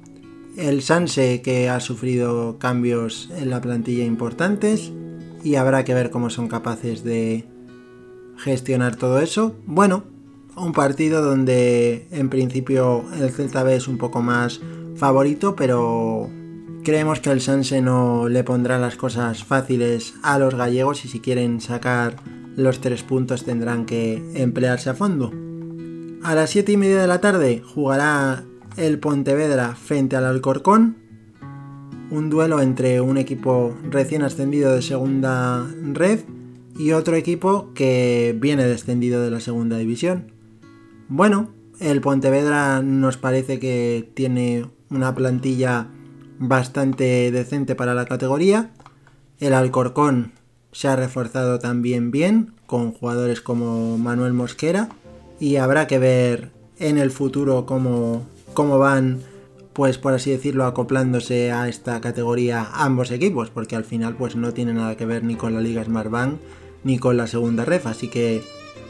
el 0.56 0.82
Sanse 0.82 1.42
que 1.42 1.68
ha 1.68 1.80
sufrido 1.80 2.58
cambios 2.58 3.30
en 3.36 3.50
la 3.50 3.60
plantilla 3.60 4.04
importantes 4.04 4.92
y 5.42 5.54
habrá 5.54 5.84
que 5.84 5.94
ver 5.94 6.10
cómo 6.10 6.28
son 6.28 6.48
capaces 6.48 7.02
de 7.02 7.46
gestionar 8.36 8.96
todo 8.96 9.20
eso. 9.20 9.54
Bueno, 9.66 10.04
un 10.56 10.72
partido 10.72 11.22
donde 11.22 12.08
en 12.10 12.28
principio 12.28 13.04
el 13.18 13.30
Celta 13.30 13.62
B 13.62 13.76
es 13.76 13.88
un 13.88 13.98
poco 13.98 14.20
más 14.20 14.60
favorito, 14.96 15.56
pero 15.56 16.28
Creemos 16.82 17.20
que 17.20 17.30
el 17.30 17.42
Sanse 17.42 17.82
no 17.82 18.28
le 18.28 18.42
pondrá 18.42 18.78
las 18.78 18.96
cosas 18.96 19.44
fáciles 19.44 20.14
a 20.22 20.38
los 20.38 20.54
gallegos 20.54 21.04
y 21.04 21.08
si 21.08 21.20
quieren 21.20 21.60
sacar 21.60 22.16
los 22.56 22.80
tres 22.80 23.02
puntos 23.02 23.44
tendrán 23.44 23.84
que 23.84 24.22
emplearse 24.34 24.88
a 24.88 24.94
fondo. 24.94 25.30
A 26.22 26.34
las 26.34 26.50
7 26.50 26.72
y 26.72 26.76
media 26.78 27.00
de 27.02 27.06
la 27.06 27.20
tarde 27.20 27.62
jugará 27.62 28.44
el 28.78 28.98
Pontevedra 28.98 29.74
frente 29.74 30.16
al 30.16 30.24
Alcorcón. 30.24 30.96
Un 32.10 32.30
duelo 32.30 32.62
entre 32.62 33.02
un 33.02 33.18
equipo 33.18 33.76
recién 33.84 34.22
ascendido 34.22 34.74
de 34.74 34.80
segunda 34.80 35.66
red 35.82 36.20
y 36.78 36.92
otro 36.92 37.14
equipo 37.14 37.72
que 37.74 38.34
viene 38.40 38.64
descendido 38.64 39.22
de 39.22 39.30
la 39.30 39.40
segunda 39.40 39.76
división. 39.76 40.32
Bueno, 41.08 41.50
el 41.78 42.00
Pontevedra 42.00 42.82
nos 42.82 43.18
parece 43.18 43.58
que 43.58 44.10
tiene 44.14 44.64
una 44.88 45.14
plantilla 45.14 45.88
bastante 46.40 47.30
decente 47.30 47.76
para 47.76 47.94
la 47.94 48.06
categoría. 48.06 48.70
El 49.38 49.54
Alcorcón 49.54 50.32
se 50.72 50.88
ha 50.88 50.96
reforzado 50.96 51.58
también 51.60 52.10
bien 52.10 52.54
con 52.66 52.92
jugadores 52.92 53.40
como 53.40 53.98
Manuel 53.98 54.32
Mosquera 54.32 54.88
y 55.38 55.56
habrá 55.56 55.86
que 55.86 55.98
ver 55.98 56.50
en 56.78 56.98
el 56.98 57.10
futuro 57.10 57.66
cómo, 57.66 58.26
cómo 58.54 58.78
van 58.78 59.20
pues 59.72 59.98
por 59.98 60.12
así 60.12 60.30
decirlo, 60.30 60.64
acoplándose 60.64 61.52
a 61.52 61.68
esta 61.68 62.00
categoría 62.00 62.68
ambos 62.72 63.10
equipos, 63.10 63.50
porque 63.50 63.76
al 63.76 63.84
final 63.84 64.16
pues 64.16 64.34
no 64.34 64.52
tiene 64.52 64.74
nada 64.74 64.96
que 64.96 65.06
ver 65.06 65.22
ni 65.22 65.36
con 65.36 65.54
la 65.54 65.60
Liga 65.60 65.84
Smartbank 65.84 66.38
ni 66.82 66.98
con 66.98 67.16
la 67.16 67.26
segunda 67.26 67.64
ref, 67.64 67.86
así 67.86 68.08
que 68.08 68.42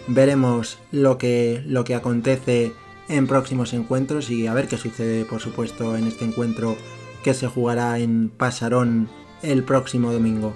veremos 0.07 0.79
lo 0.91 1.19
que, 1.19 1.63
lo 1.67 1.85
que 1.85 1.95
acontece 1.95 2.73
en 3.09 3.27
próximos 3.27 3.73
encuentros 3.75 4.31
y 4.31 4.47
a 4.47 4.55
ver 4.55 4.69
qué 4.69 4.79
sucede, 4.79 5.25
por 5.25 5.41
supuesto, 5.41 5.97
en 5.97 6.07
este 6.07 6.25
encuentro 6.25 6.77
que 7.23 7.35
se 7.35 7.47
jugará 7.47 7.99
en 7.99 8.31
Pasarón 8.31 9.09
el 9.43 9.65
próximo 9.65 10.13
domingo. 10.13 10.55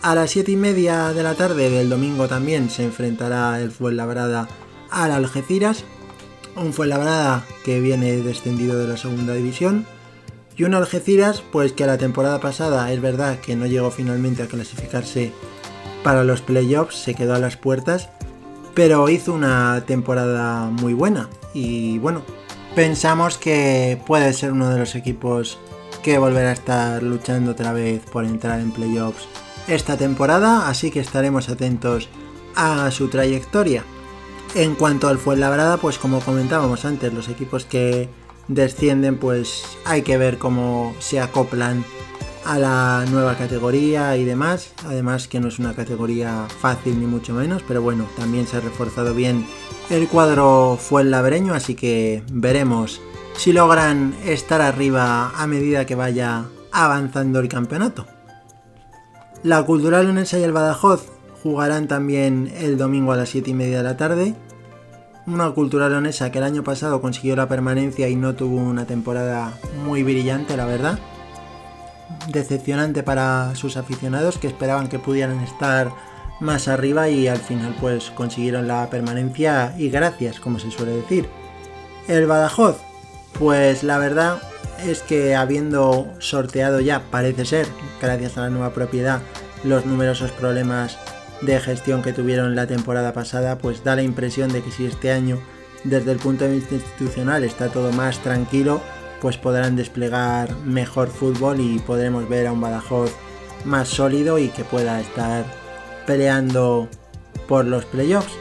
A 0.00 0.14
las 0.14 0.30
7 0.30 0.52
y 0.52 0.56
media 0.56 1.12
de 1.12 1.22
la 1.22 1.34
tarde 1.34 1.70
del 1.70 1.88
domingo 1.88 2.28
también 2.28 2.70
se 2.70 2.84
enfrentará 2.84 3.60
el 3.60 3.72
Fuenlabrada 3.72 4.48
al 4.90 5.10
Algeciras, 5.10 5.84
un 6.56 6.72
Fuenlabrada 6.72 7.44
que 7.64 7.80
viene 7.80 8.16
descendido 8.18 8.78
de 8.78 8.86
la 8.86 8.96
segunda 8.96 9.34
división 9.34 9.86
y 10.56 10.64
un 10.64 10.74
Algeciras 10.74 11.42
pues 11.52 11.72
que 11.72 11.86
la 11.86 11.98
temporada 11.98 12.40
pasada 12.40 12.92
es 12.92 13.00
verdad 13.00 13.40
que 13.40 13.56
no 13.56 13.66
llegó 13.66 13.90
finalmente 13.90 14.42
a 14.42 14.46
clasificarse 14.46 15.32
para 16.02 16.24
los 16.24 16.42
playoffs, 16.42 16.96
se 16.96 17.14
quedó 17.14 17.34
a 17.34 17.40
las 17.40 17.56
puertas, 17.56 18.08
pero 18.74 19.08
hizo 19.08 19.32
una 19.32 19.82
temporada 19.86 20.66
muy 20.66 20.94
buena 20.94 21.28
y 21.54 21.98
bueno, 21.98 22.22
pensamos 22.76 23.36
que 23.36 24.00
puede 24.06 24.32
ser 24.32 24.52
uno 24.52 24.70
de 24.70 24.78
los 24.78 24.94
equipos 24.94 25.58
que 26.02 26.18
volverá 26.18 26.50
a 26.50 26.52
estar 26.52 27.02
luchando 27.02 27.52
otra 27.52 27.72
vez 27.72 28.02
por 28.10 28.24
entrar 28.24 28.60
en 28.60 28.70
playoffs 28.70 29.28
esta 29.66 29.96
temporada, 29.96 30.68
así 30.68 30.90
que 30.90 31.00
estaremos 31.00 31.48
atentos 31.48 32.08
a 32.56 32.90
su 32.90 33.08
trayectoria. 33.08 33.84
En 34.54 34.74
cuanto 34.74 35.08
al 35.08 35.18
Fuenlabrada, 35.18 35.76
pues 35.76 35.98
como 35.98 36.20
comentábamos 36.20 36.84
antes, 36.84 37.12
los 37.12 37.28
equipos 37.28 37.66
que 37.66 38.08
descienden, 38.48 39.18
pues 39.18 39.62
hay 39.84 40.02
que 40.02 40.16
ver 40.16 40.38
cómo 40.38 40.94
se 41.00 41.20
acoplan 41.20 41.84
a 42.44 42.58
la 42.58 43.04
nueva 43.10 43.36
categoría 43.36 44.16
y 44.16 44.24
demás. 44.24 44.72
Además 44.86 45.28
que 45.28 45.38
no 45.38 45.48
es 45.48 45.58
una 45.58 45.74
categoría 45.74 46.46
fácil 46.48 46.98
ni 46.98 47.06
mucho 47.06 47.34
menos, 47.34 47.62
pero 47.68 47.82
bueno, 47.82 48.06
también 48.16 48.46
se 48.46 48.56
ha 48.56 48.60
reforzado 48.60 49.14
bien 49.14 49.46
el 49.90 50.08
cuadro 50.08 50.78
Fuenlabreño, 50.80 51.52
así 51.52 51.74
que 51.74 52.22
veremos 52.32 53.02
si 53.38 53.52
logran 53.52 54.16
estar 54.26 54.60
arriba 54.60 55.30
a 55.30 55.46
medida 55.46 55.86
que 55.86 55.94
vaya 55.94 56.46
avanzando 56.72 57.38
el 57.38 57.48
campeonato. 57.48 58.04
La 59.44 59.62
Cultural 59.62 60.06
Leonesa 60.06 60.40
y 60.40 60.42
el 60.42 60.50
Badajoz 60.50 61.06
jugarán 61.44 61.86
también 61.86 62.52
el 62.58 62.76
domingo 62.76 63.12
a 63.12 63.16
las 63.16 63.28
7 63.28 63.50
y 63.50 63.54
media 63.54 63.78
de 63.78 63.84
la 63.84 63.96
tarde. 63.96 64.34
Una 65.28 65.50
Cultural 65.50 65.92
Leonesa 65.92 66.32
que 66.32 66.38
el 66.38 66.44
año 66.44 66.64
pasado 66.64 67.00
consiguió 67.00 67.36
la 67.36 67.48
permanencia 67.48 68.08
y 68.08 68.16
no 68.16 68.34
tuvo 68.34 68.56
una 68.56 68.86
temporada 68.86 69.56
muy 69.84 70.02
brillante, 70.02 70.56
la 70.56 70.66
verdad. 70.66 70.98
Decepcionante 72.32 73.04
para 73.04 73.54
sus 73.54 73.76
aficionados 73.76 74.38
que 74.38 74.48
esperaban 74.48 74.88
que 74.88 74.98
pudieran 74.98 75.38
estar 75.44 75.92
más 76.40 76.66
arriba 76.66 77.08
y 77.08 77.28
al 77.28 77.38
final 77.38 77.76
pues 77.80 78.10
consiguieron 78.10 78.66
la 78.66 78.90
permanencia 78.90 79.76
y 79.78 79.90
gracias, 79.90 80.40
como 80.40 80.58
se 80.58 80.72
suele 80.72 80.90
decir. 80.90 81.28
El 82.08 82.26
Badajoz, 82.26 82.87
pues 83.38 83.82
la 83.82 83.98
verdad 83.98 84.42
es 84.84 85.00
que 85.02 85.34
habiendo 85.34 86.08
sorteado 86.18 86.80
ya, 86.80 87.02
parece 87.10 87.44
ser, 87.44 87.66
gracias 88.00 88.36
a 88.36 88.42
la 88.42 88.50
nueva 88.50 88.72
propiedad, 88.72 89.20
los 89.64 89.86
numerosos 89.86 90.30
problemas 90.32 90.98
de 91.42 91.60
gestión 91.60 92.02
que 92.02 92.12
tuvieron 92.12 92.56
la 92.56 92.66
temporada 92.66 93.12
pasada, 93.12 93.58
pues 93.58 93.84
da 93.84 93.96
la 93.96 94.02
impresión 94.02 94.52
de 94.52 94.62
que 94.62 94.70
si 94.70 94.86
este 94.86 95.12
año 95.12 95.40
desde 95.84 96.12
el 96.12 96.18
punto 96.18 96.44
de 96.44 96.54
vista 96.54 96.74
institucional 96.74 97.44
está 97.44 97.68
todo 97.68 97.92
más 97.92 98.18
tranquilo, 98.18 98.80
pues 99.20 99.36
podrán 99.36 99.76
desplegar 99.76 100.54
mejor 100.64 101.08
fútbol 101.08 101.60
y 101.60 101.78
podremos 101.78 102.28
ver 102.28 102.46
a 102.46 102.52
un 102.52 102.60
Badajoz 102.60 103.12
más 103.64 103.88
sólido 103.88 104.38
y 104.38 104.48
que 104.48 104.64
pueda 104.64 105.00
estar 105.00 105.44
peleando 106.06 106.88
por 107.46 107.64
los 107.64 107.84
playoffs. 107.84 108.32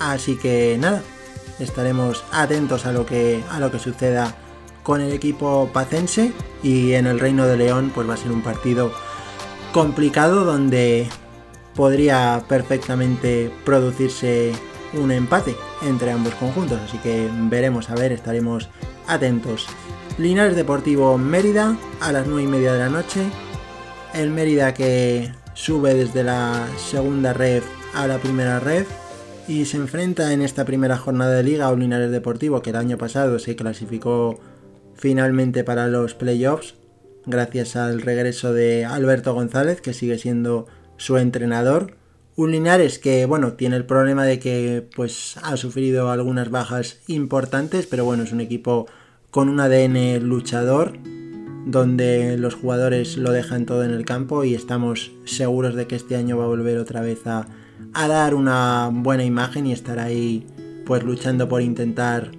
Así 0.00 0.36
que 0.36 0.76
nada, 0.78 1.02
estaremos 1.58 2.24
atentos 2.32 2.86
a 2.86 2.92
lo 2.92 3.06
que 3.06 3.42
a 3.50 3.60
lo 3.60 3.70
que 3.70 3.78
suceda 3.78 4.34
con 4.82 5.00
el 5.00 5.12
equipo 5.12 5.70
pacense 5.72 6.32
y 6.62 6.92
en 6.92 7.06
el 7.06 7.20
Reino 7.20 7.46
de 7.46 7.56
León 7.56 7.92
pues 7.94 8.08
va 8.08 8.14
a 8.14 8.16
ser 8.16 8.32
un 8.32 8.42
partido 8.42 8.92
complicado 9.72 10.44
donde 10.44 11.08
podría 11.74 12.42
perfectamente 12.48 13.52
producirse 13.64 14.52
un 14.94 15.12
empate 15.12 15.54
entre 15.82 16.10
ambos 16.10 16.34
conjuntos, 16.34 16.80
así 16.80 16.98
que 16.98 17.28
veremos 17.32 17.90
a 17.90 17.94
ver, 17.94 18.12
estaremos 18.12 18.68
atentos. 19.06 19.66
Linares 20.18 20.56
Deportivo 20.56 21.18
Mérida 21.18 21.76
a 22.00 22.10
las 22.10 22.26
9 22.26 22.42
y 22.42 22.46
media 22.46 22.72
de 22.72 22.78
la 22.80 22.88
noche. 22.88 23.22
El 24.14 24.30
Mérida 24.30 24.74
que 24.74 25.30
sube 25.54 25.94
desde 25.94 26.24
la 26.24 26.66
segunda 26.76 27.32
red 27.32 27.62
a 27.94 28.06
la 28.06 28.18
primera 28.18 28.58
red 28.58 28.86
y 29.48 29.64
se 29.64 29.78
enfrenta 29.78 30.34
en 30.34 30.42
esta 30.42 30.66
primera 30.66 30.98
jornada 30.98 31.32
de 31.32 31.42
liga 31.42 31.66
a 31.66 31.72
un 31.72 31.80
Linares 31.80 32.10
Deportivo 32.10 32.60
que 32.60 32.70
el 32.70 32.76
año 32.76 32.98
pasado 32.98 33.38
se 33.38 33.56
clasificó 33.56 34.38
finalmente 34.94 35.64
para 35.64 35.88
los 35.88 36.12
playoffs, 36.12 36.74
gracias 37.24 37.74
al 37.74 38.02
regreso 38.02 38.52
de 38.52 38.84
Alberto 38.84 39.32
González, 39.32 39.80
que 39.80 39.94
sigue 39.94 40.18
siendo 40.18 40.66
su 40.98 41.16
entrenador. 41.16 41.94
Un 42.36 42.52
Linares 42.52 42.98
que, 42.98 43.24
bueno, 43.24 43.54
tiene 43.54 43.76
el 43.76 43.86
problema 43.86 44.26
de 44.26 44.38
que 44.38 44.86
pues 44.94 45.38
ha 45.42 45.56
sufrido 45.56 46.10
algunas 46.10 46.50
bajas 46.50 47.00
importantes, 47.06 47.86
pero 47.86 48.04
bueno, 48.04 48.24
es 48.24 48.32
un 48.32 48.42
equipo 48.42 48.86
con 49.30 49.48
un 49.48 49.60
ADN 49.60 50.28
luchador, 50.28 50.98
donde 51.68 52.38
los 52.38 52.54
jugadores 52.54 53.18
lo 53.18 53.30
dejan 53.30 53.66
todo 53.66 53.84
en 53.84 53.90
el 53.90 54.06
campo 54.06 54.42
y 54.42 54.54
estamos 54.54 55.12
seguros 55.26 55.74
de 55.74 55.86
que 55.86 55.96
este 55.96 56.16
año 56.16 56.38
va 56.38 56.44
a 56.44 56.48
volver 56.48 56.78
otra 56.78 57.02
vez 57.02 57.26
a, 57.26 57.46
dar 57.92 58.34
una 58.34 58.90
buena 58.90 59.24
imagen 59.24 59.66
y 59.66 59.72
estar 59.72 59.98
ahí 59.98 60.46
pues 60.86 61.02
luchando 61.02 61.46
por 61.48 61.60
intentar 61.60 62.30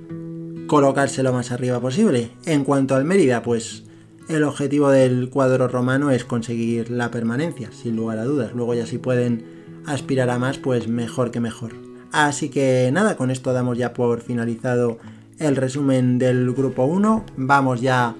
colocarse 0.65 1.21
lo 1.21 1.31
más 1.31 1.51
arriba 1.51 1.79
posible. 1.79 2.31
En 2.45 2.63
cuanto 2.63 2.95
al 2.95 3.05
Mérida, 3.05 3.43
pues 3.43 3.83
el 4.27 4.43
objetivo 4.43 4.89
del 4.89 5.29
cuadro 5.29 5.67
romano 5.67 6.09
es 6.09 6.25
conseguir 6.25 6.89
la 6.89 7.11
permanencia, 7.11 7.71
sin 7.71 7.95
lugar 7.95 8.17
a 8.17 8.23
dudas. 8.23 8.53
Luego 8.55 8.73
ya 8.73 8.87
si 8.87 8.97
pueden 8.97 9.45
aspirar 9.85 10.31
a 10.31 10.39
más, 10.39 10.57
pues 10.57 10.87
mejor 10.87 11.29
que 11.29 11.39
mejor. 11.39 11.73
Así 12.11 12.49
que 12.49 12.89
nada, 12.91 13.15
con 13.15 13.29
esto 13.29 13.53
damos 13.53 13.77
ya 13.77 13.93
por 13.93 14.21
finalizado 14.21 14.97
el 15.37 15.55
resumen 15.55 16.17
del 16.17 16.51
grupo 16.51 16.85
1. 16.85 17.25
Vamos 17.37 17.81
ya 17.81 18.15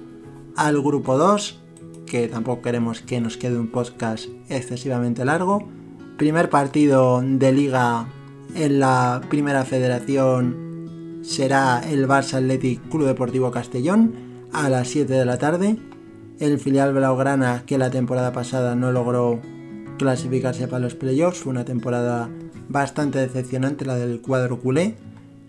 al 0.56 0.80
grupo 0.80 1.16
2, 1.16 1.60
que 2.06 2.28
tampoco 2.28 2.62
queremos 2.62 3.00
que 3.00 3.20
nos 3.20 3.36
quede 3.36 3.58
un 3.58 3.68
podcast 3.68 4.26
excesivamente 4.48 5.24
largo. 5.24 5.68
Primer 6.18 6.50
partido 6.50 7.22
de 7.22 7.52
liga 7.52 8.08
en 8.54 8.80
la 8.80 9.20
primera 9.28 9.64
federación 9.64 11.20
será 11.22 11.80
el 11.88 12.06
Barça 12.08 12.34
Athletic 12.34 12.88
Club 12.88 13.06
Deportivo 13.06 13.50
Castellón 13.50 14.14
a 14.52 14.68
las 14.68 14.88
7 14.88 15.12
de 15.12 15.24
la 15.24 15.38
tarde. 15.38 15.76
El 16.38 16.58
filial 16.58 16.92
Blaugrana 16.92 17.64
que 17.66 17.78
la 17.78 17.90
temporada 17.90 18.32
pasada 18.32 18.74
no 18.74 18.92
logró 18.92 19.40
clasificarse 19.98 20.66
para 20.66 20.80
los 20.80 20.94
playoffs, 20.94 21.40
fue 21.40 21.50
una 21.50 21.64
temporada 21.64 22.30
bastante 22.68 23.18
decepcionante 23.18 23.84
la 23.84 23.96
del 23.96 24.20
cuadro 24.20 24.58
culé. 24.58 24.96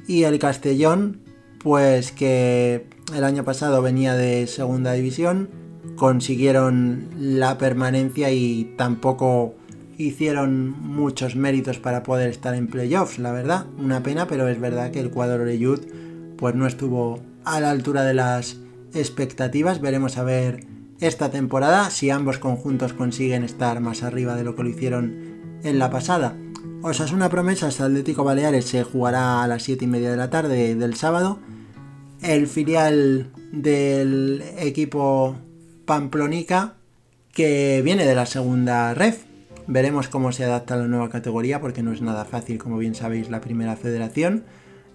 Y 0.08 0.24
el 0.24 0.40
Castellón, 0.40 1.22
pues 1.64 2.12
que 2.12 2.88
el 3.16 3.24
año 3.24 3.44
pasado 3.44 3.82
venía 3.82 4.16
de 4.16 4.48
segunda 4.48 4.94
división, 4.94 5.50
consiguieron 5.96 7.10
la 7.18 7.58
permanencia 7.58 8.32
y 8.32 8.74
tampoco 8.78 9.56
hicieron 9.98 10.70
muchos 10.70 11.36
méritos 11.36 11.80
para 11.80 12.04
poder 12.04 12.30
estar 12.30 12.56
en 12.56 12.68
playoffs, 12.68 13.20
la 13.20 13.32
verdad. 13.32 13.66
Una 13.78 14.04
pena, 14.04 14.28
pero 14.28 14.48
es 14.48 14.60
verdad 14.60 14.92
que 14.92 15.00
el 15.00 15.12
cuadro 15.12 15.46
de 15.46 15.60
Youth 15.60 15.86
pues 16.38 16.56
no 16.56 16.66
estuvo 16.66 17.20
a 17.44 17.60
la 17.60 17.72
altura 17.72 18.04
de 18.04 18.14
las 18.14 18.58
expectativas. 18.94 19.82
Veremos 19.82 20.18
a 20.18 20.24
ver 20.24 20.66
esta 21.00 21.30
temporada 21.30 21.90
si 21.90 22.10
ambos 22.10 22.40
conjuntos 22.40 22.94
consiguen 22.94 23.44
estar 23.44 23.80
más 23.80 24.04
arriba 24.04 24.36
de 24.36 24.44
lo 24.44 24.56
que 24.56 24.64
lo 24.64 24.70
hicieron 24.70 25.60
en 25.64 25.80
la 25.80 25.90
pasada. 25.90 26.36
Osasuna 26.84 27.30
Promesas 27.30 27.80
Atlético 27.80 28.24
Baleares 28.24 28.66
se 28.66 28.84
jugará 28.84 29.44
a 29.44 29.48
las 29.48 29.64
7 29.64 29.86
y 29.86 29.88
media 29.88 30.10
de 30.10 30.18
la 30.18 30.32
tarde 30.32 30.76
del 30.76 30.96
sábado. 30.96 31.40
El 32.22 32.48
filial 32.48 33.32
del 33.52 34.44
equipo 34.60 35.38
Pamplonica 35.86 36.76
que 37.34 37.82
viene 37.84 38.06
de 38.06 38.16
la 38.16 38.26
segunda 38.26 38.94
ref 38.94 39.24
Veremos 39.68 40.08
cómo 40.08 40.32
se 40.32 40.44
adapta 40.44 40.74
a 40.74 40.78
la 40.78 40.88
nueva 40.88 41.10
categoría 41.10 41.62
porque 41.62 41.84
no 41.84 41.94
es 41.94 42.02
nada 42.02 42.26
fácil, 42.26 42.58
como 42.58 42.78
bien 42.78 42.96
sabéis, 42.96 43.30
la 43.30 43.40
primera 43.40 43.76
federación. 43.76 44.44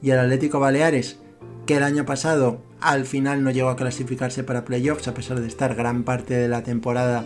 Y 0.03 0.11
el 0.11 0.19
Atlético 0.19 0.61
Baleares, 0.61 1.19
que 1.67 1.77
el 1.77 1.83
año 1.83 2.05
pasado 2.05 2.61
al 2.81 3.07
final 3.07 3.43
no 3.43 3.51
llegó 3.51 3.71
a 3.71 3.77
clasificarse 3.77 4.45
para 4.45 4.65
playoffs 4.65 5.09
a 5.09 5.15
pesar 5.15 5.41
de 5.41 5.49
estar 5.49 5.75
gran 5.75 6.05
parte 6.05 6.35
de 6.35 6.49
la 6.49 6.63
temporada 6.63 7.25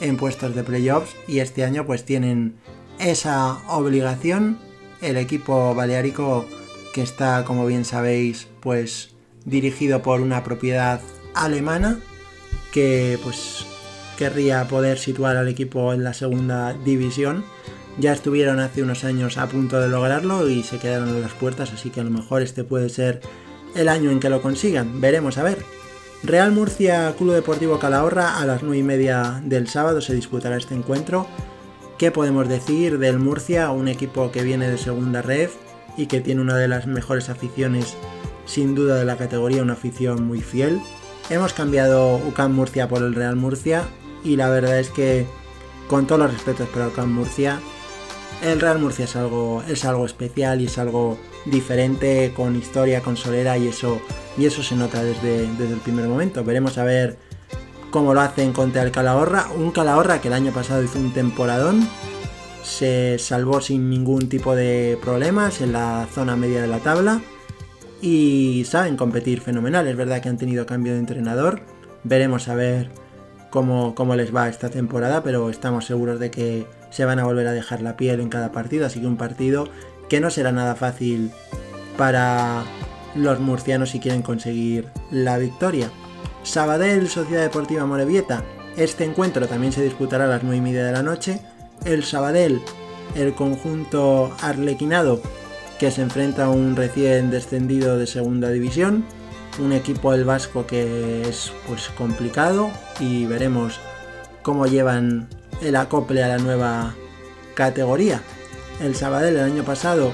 en 0.00 0.16
puestos 0.16 0.54
de 0.54 0.62
playoffs 0.62 1.16
y 1.26 1.40
este 1.40 1.64
año 1.64 1.86
pues 1.86 2.04
tienen 2.04 2.54
esa 3.00 3.58
obligación 3.68 4.58
el 5.00 5.16
equipo 5.16 5.74
baleárico 5.74 6.46
que 6.94 7.02
está 7.02 7.44
como 7.44 7.66
bien 7.66 7.84
sabéis 7.84 8.48
pues 8.60 9.11
dirigido 9.44 10.02
por 10.02 10.20
una 10.20 10.44
propiedad 10.44 11.00
alemana 11.34 11.98
que 12.72 13.18
pues 13.22 13.66
querría 14.16 14.66
poder 14.68 14.98
situar 14.98 15.36
al 15.36 15.48
equipo 15.48 15.92
en 15.92 16.04
la 16.04 16.14
segunda 16.14 16.72
división. 16.72 17.44
Ya 17.98 18.12
estuvieron 18.12 18.60
hace 18.60 18.82
unos 18.82 19.04
años 19.04 19.36
a 19.36 19.48
punto 19.48 19.80
de 19.80 19.88
lograrlo 19.88 20.48
y 20.48 20.62
se 20.62 20.78
quedaron 20.78 21.10
en 21.10 21.20
las 21.20 21.32
puertas, 21.32 21.72
así 21.72 21.90
que 21.90 22.00
a 22.00 22.04
lo 22.04 22.10
mejor 22.10 22.42
este 22.42 22.64
puede 22.64 22.88
ser 22.88 23.20
el 23.74 23.88
año 23.88 24.10
en 24.10 24.20
que 24.20 24.30
lo 24.30 24.40
consigan. 24.40 25.00
Veremos 25.00 25.38
a 25.38 25.42
ver. 25.42 25.58
Real 26.22 26.52
Murcia 26.52 27.14
Club 27.18 27.34
Deportivo 27.34 27.78
Calahorra 27.78 28.38
a 28.38 28.46
las 28.46 28.62
9 28.62 28.78
y 28.78 28.82
media 28.82 29.42
del 29.44 29.68
sábado 29.68 30.00
se 30.00 30.14
disputará 30.14 30.56
este 30.56 30.74
encuentro. 30.74 31.26
¿Qué 31.98 32.10
podemos 32.10 32.48
decir 32.48 32.98
del 32.98 33.18
Murcia? 33.18 33.70
Un 33.72 33.88
equipo 33.88 34.30
que 34.30 34.42
viene 34.42 34.70
de 34.70 34.78
segunda 34.78 35.20
red 35.20 35.50
y 35.96 36.06
que 36.06 36.20
tiene 36.20 36.40
una 36.40 36.56
de 36.56 36.68
las 36.68 36.86
mejores 36.86 37.28
aficiones 37.28 37.96
sin 38.46 38.74
duda 38.74 38.96
de 38.96 39.04
la 39.04 39.16
categoría, 39.16 39.62
una 39.62 39.74
afición 39.74 40.26
muy 40.26 40.40
fiel. 40.40 40.80
Hemos 41.30 41.52
cambiado 41.52 42.16
UCAM 42.16 42.52
Murcia 42.52 42.88
por 42.88 43.02
el 43.02 43.14
Real 43.14 43.36
Murcia 43.36 43.84
y 44.24 44.36
la 44.36 44.48
verdad 44.48 44.78
es 44.78 44.90
que 44.90 45.26
con 45.88 46.06
todos 46.06 46.20
los 46.22 46.32
respetos 46.32 46.68
para 46.68 46.88
UCAM 46.88 47.12
Murcia, 47.12 47.60
el 48.42 48.60
Real 48.60 48.78
Murcia 48.78 49.04
es 49.04 49.16
algo, 49.16 49.62
es 49.68 49.84
algo 49.84 50.04
especial 50.04 50.60
y 50.60 50.66
es 50.66 50.78
algo 50.78 51.18
diferente, 51.44 52.32
con 52.34 52.56
historia, 52.56 53.02
con 53.02 53.16
solera 53.16 53.56
y 53.58 53.68
eso, 53.68 54.00
y 54.36 54.46
eso 54.46 54.62
se 54.62 54.74
nota 54.74 55.02
desde, 55.02 55.46
desde 55.56 55.74
el 55.74 55.80
primer 55.80 56.06
momento. 56.06 56.44
Veremos 56.44 56.78
a 56.78 56.84
ver 56.84 57.18
cómo 57.90 58.14
lo 58.14 58.20
hacen 58.20 58.52
contra 58.52 58.82
el 58.82 58.90
Calahorra, 58.90 59.48
un 59.56 59.70
Calahorra 59.70 60.20
que 60.20 60.28
el 60.28 60.34
año 60.34 60.52
pasado 60.52 60.82
hizo 60.82 60.98
un 60.98 61.12
temporadón, 61.12 61.88
se 62.62 63.18
salvó 63.18 63.60
sin 63.60 63.90
ningún 63.90 64.28
tipo 64.28 64.54
de 64.54 64.98
problemas 65.02 65.60
en 65.60 65.72
la 65.72 66.08
zona 66.12 66.36
media 66.36 66.62
de 66.62 66.68
la 66.68 66.78
tabla 66.78 67.20
y 68.02 68.64
saben 68.66 68.96
competir 68.96 69.40
fenomenal. 69.40 69.86
Es 69.86 69.96
verdad 69.96 70.20
que 70.20 70.28
han 70.28 70.36
tenido 70.36 70.66
cambio 70.66 70.92
de 70.92 70.98
entrenador. 70.98 71.62
Veremos 72.02 72.48
a 72.48 72.54
ver 72.56 72.90
cómo, 73.48 73.94
cómo, 73.94 74.16
les 74.16 74.34
va 74.34 74.48
esta 74.48 74.68
temporada, 74.68 75.22
pero 75.22 75.48
estamos 75.48 75.86
seguros 75.86 76.18
de 76.18 76.30
que 76.30 76.66
se 76.90 77.04
van 77.04 77.20
a 77.20 77.24
volver 77.24 77.46
a 77.46 77.52
dejar 77.52 77.80
la 77.80 77.96
piel 77.96 78.20
en 78.20 78.28
cada 78.28 78.50
partido. 78.50 78.84
Así 78.84 79.00
que 79.00 79.06
un 79.06 79.16
partido 79.16 79.68
que 80.08 80.20
no 80.20 80.30
será 80.30 80.50
nada 80.50 80.74
fácil 80.74 81.30
para 81.96 82.64
los 83.14 83.38
murcianos 83.38 83.90
si 83.90 84.00
quieren 84.00 84.22
conseguir 84.22 84.88
la 85.10 85.38
victoria. 85.38 85.88
Sabadell, 86.42 87.08
Sociedad 87.08 87.42
Deportiva 87.42 87.86
Morevieta. 87.86 88.42
Este 88.76 89.04
encuentro 89.04 89.46
también 89.46 89.72
se 89.72 89.82
disputará 89.82 90.24
a 90.24 90.28
las 90.28 90.42
9 90.42 90.56
y 90.56 90.60
media 90.60 90.84
de 90.84 90.92
la 90.92 91.04
noche. 91.04 91.40
El 91.84 92.02
Sabadell, 92.02 92.60
el 93.14 93.34
conjunto 93.34 94.34
arlequinado, 94.40 95.20
que 95.82 95.90
se 95.90 96.02
enfrenta 96.02 96.44
a 96.44 96.48
un 96.48 96.76
recién 96.76 97.32
descendido 97.32 97.98
de 97.98 98.06
segunda 98.06 98.50
división, 98.50 99.02
un 99.58 99.72
equipo 99.72 100.12
del 100.12 100.24
Vasco 100.24 100.64
que 100.64 101.22
es 101.22 101.52
pues 101.66 101.88
complicado 101.98 102.70
y 103.00 103.26
veremos 103.26 103.80
cómo 104.42 104.66
llevan 104.66 105.26
el 105.60 105.74
acople 105.74 106.22
a 106.22 106.28
la 106.28 106.38
nueva 106.38 106.94
categoría. 107.54 108.22
El 108.80 108.94
Sabadell 108.94 109.34
el 109.34 109.42
año 109.42 109.64
pasado 109.64 110.12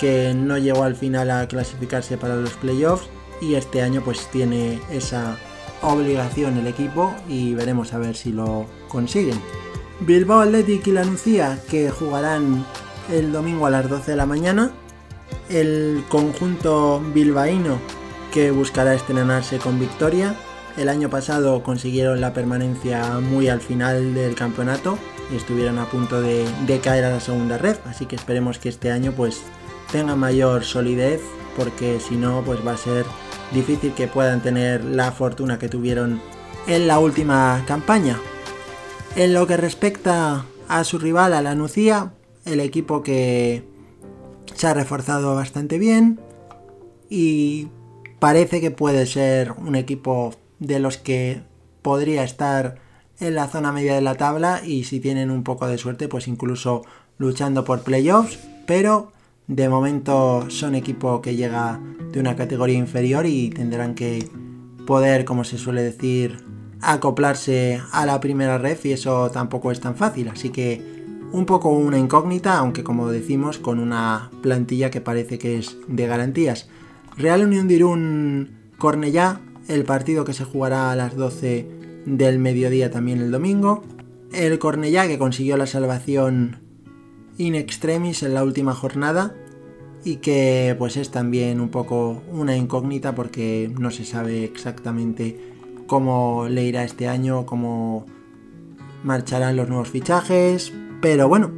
que 0.00 0.32
no 0.32 0.56
llegó 0.56 0.84
al 0.84 0.96
final 0.96 1.30
a 1.30 1.46
clasificarse 1.48 2.16
para 2.16 2.36
los 2.36 2.54
playoffs 2.54 3.10
y 3.42 3.56
este 3.56 3.82
año 3.82 4.00
pues 4.02 4.26
tiene 4.28 4.80
esa 4.90 5.36
obligación 5.82 6.56
el 6.56 6.66
equipo 6.66 7.14
y 7.28 7.52
veremos 7.52 7.92
a 7.92 7.98
ver 7.98 8.16
si 8.16 8.32
lo 8.32 8.64
consiguen. 8.88 9.38
Bilbao 10.00 10.40
Athletic 10.40 10.86
y 10.86 10.92
la 10.92 11.04
Nucía 11.04 11.58
que 11.68 11.90
jugarán 11.90 12.64
el 13.12 13.32
domingo 13.32 13.66
a 13.66 13.70
las 13.70 13.86
12 13.86 14.12
de 14.12 14.16
la 14.16 14.24
mañana 14.24 14.72
el 15.48 16.04
conjunto 16.08 17.02
bilbaíno 17.12 17.78
que 18.32 18.50
buscará 18.50 18.94
estrenarse 18.94 19.58
con 19.58 19.78
victoria. 19.78 20.34
El 20.76 20.88
año 20.88 21.08
pasado 21.08 21.62
consiguieron 21.62 22.20
la 22.20 22.32
permanencia 22.32 23.20
muy 23.20 23.48
al 23.48 23.60
final 23.60 24.14
del 24.14 24.34
campeonato 24.34 24.98
y 25.32 25.36
estuvieron 25.36 25.78
a 25.78 25.86
punto 25.86 26.20
de, 26.20 26.46
caer 26.82 27.04
a 27.04 27.10
la 27.10 27.20
segunda 27.20 27.58
red, 27.58 27.76
así 27.86 28.06
que 28.06 28.16
esperemos 28.16 28.58
que 28.58 28.68
este 28.68 28.90
año 28.90 29.12
pues 29.12 29.42
tenga 29.92 30.16
mayor 30.16 30.64
solidez 30.64 31.20
porque 31.56 32.00
si 32.00 32.16
no 32.16 32.42
pues 32.44 32.66
va 32.66 32.72
a 32.72 32.76
ser 32.76 33.06
difícil 33.52 33.92
que 33.94 34.08
puedan 34.08 34.42
tener 34.42 34.84
la 34.84 35.12
fortuna 35.12 35.58
que 35.58 35.68
tuvieron 35.68 36.20
en 36.66 36.86
la 36.88 36.98
última 36.98 37.62
campaña. 37.66 38.18
En 39.14 39.32
lo 39.32 39.46
que 39.46 39.56
respecta 39.56 40.44
a 40.68 40.82
su 40.82 40.98
rival, 40.98 41.34
a 41.34 41.42
la 41.42 41.54
Nucía, 41.54 42.14
el 42.44 42.58
equipo 42.58 43.04
que 43.04 43.73
se 44.54 44.66
ha 44.66 44.74
reforzado 44.74 45.34
bastante 45.34 45.78
bien 45.78 46.20
y 47.08 47.68
parece 48.18 48.60
que 48.60 48.70
puede 48.70 49.06
ser 49.06 49.52
un 49.52 49.74
equipo 49.74 50.34
de 50.58 50.78
los 50.78 50.96
que 50.96 51.42
podría 51.82 52.24
estar 52.24 52.76
en 53.20 53.34
la 53.34 53.48
zona 53.48 53.72
media 53.72 53.94
de 53.94 54.00
la 54.00 54.14
tabla 54.14 54.60
y 54.64 54.84
si 54.84 55.00
tienen 55.00 55.30
un 55.30 55.44
poco 55.44 55.66
de 55.66 55.78
suerte 55.78 56.08
pues 56.08 56.28
incluso 56.28 56.82
luchando 57.18 57.64
por 57.64 57.82
playoffs 57.82 58.38
pero 58.66 59.12
de 59.46 59.68
momento 59.68 60.50
son 60.50 60.74
equipo 60.74 61.20
que 61.20 61.36
llega 61.36 61.80
de 62.12 62.20
una 62.20 62.34
categoría 62.34 62.78
inferior 62.78 63.26
y 63.26 63.50
tendrán 63.50 63.94
que 63.94 64.28
poder 64.86 65.24
como 65.24 65.44
se 65.44 65.58
suele 65.58 65.82
decir 65.82 66.42
acoplarse 66.80 67.80
a 67.92 68.06
la 68.06 68.20
primera 68.20 68.58
red 68.58 68.78
y 68.84 68.92
eso 68.92 69.30
tampoco 69.30 69.70
es 69.70 69.80
tan 69.80 69.96
fácil 69.96 70.28
así 70.28 70.50
que 70.50 70.93
un 71.32 71.46
poco 71.46 71.70
una 71.70 71.98
incógnita, 71.98 72.58
aunque 72.58 72.84
como 72.84 73.10
decimos, 73.10 73.58
con 73.58 73.78
una 73.78 74.30
plantilla 74.42 74.90
que 74.90 75.00
parece 75.00 75.38
que 75.38 75.58
es 75.58 75.76
de 75.88 76.06
garantías. 76.06 76.68
Real 77.16 77.44
Unión 77.44 77.68
de 77.68 77.74
Irún 77.74 78.50
Cornellá, 78.78 79.40
el 79.68 79.84
partido 79.84 80.24
que 80.24 80.32
se 80.32 80.44
jugará 80.44 80.90
a 80.90 80.96
las 80.96 81.16
12 81.16 81.68
del 82.06 82.38
mediodía 82.38 82.90
también 82.90 83.20
el 83.20 83.30
domingo. 83.30 83.82
El 84.32 84.58
Cornellá 84.58 85.06
que 85.06 85.18
consiguió 85.18 85.56
la 85.56 85.66
salvación 85.66 86.60
in 87.38 87.54
extremis 87.54 88.22
en 88.22 88.34
la 88.34 88.44
última 88.44 88.74
jornada 88.74 89.34
y 90.04 90.16
que 90.16 90.76
pues 90.78 90.96
es 90.96 91.10
también 91.10 91.60
un 91.60 91.70
poco 91.70 92.22
una 92.30 92.56
incógnita 92.56 93.14
porque 93.14 93.72
no 93.78 93.90
se 93.90 94.04
sabe 94.04 94.44
exactamente 94.44 95.40
cómo 95.86 96.46
le 96.48 96.64
irá 96.64 96.84
este 96.84 97.08
año, 97.08 97.46
cómo 97.46 98.06
marcharán 99.02 99.56
los 99.56 99.68
nuevos 99.68 99.88
fichajes, 99.88 100.72
pero 101.04 101.28
bueno, 101.28 101.50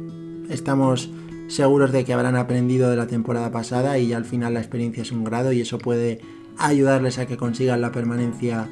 estamos 0.49 1.09
seguros 1.47 1.93
de 1.93 2.03
que 2.03 2.11
habrán 2.11 2.35
aprendido 2.35 2.89
de 2.89 2.97
la 2.97 3.07
temporada 3.07 3.49
pasada 3.49 3.97
y 3.97 4.11
al 4.11 4.25
final 4.25 4.55
la 4.55 4.59
experiencia 4.59 5.03
es 5.03 5.13
un 5.13 5.23
grado 5.23 5.53
y 5.53 5.61
eso 5.61 5.77
puede 5.77 6.19
ayudarles 6.57 7.17
a 7.17 7.27
que 7.27 7.37
consigan 7.37 7.79
la 7.79 7.93
permanencia 7.93 8.67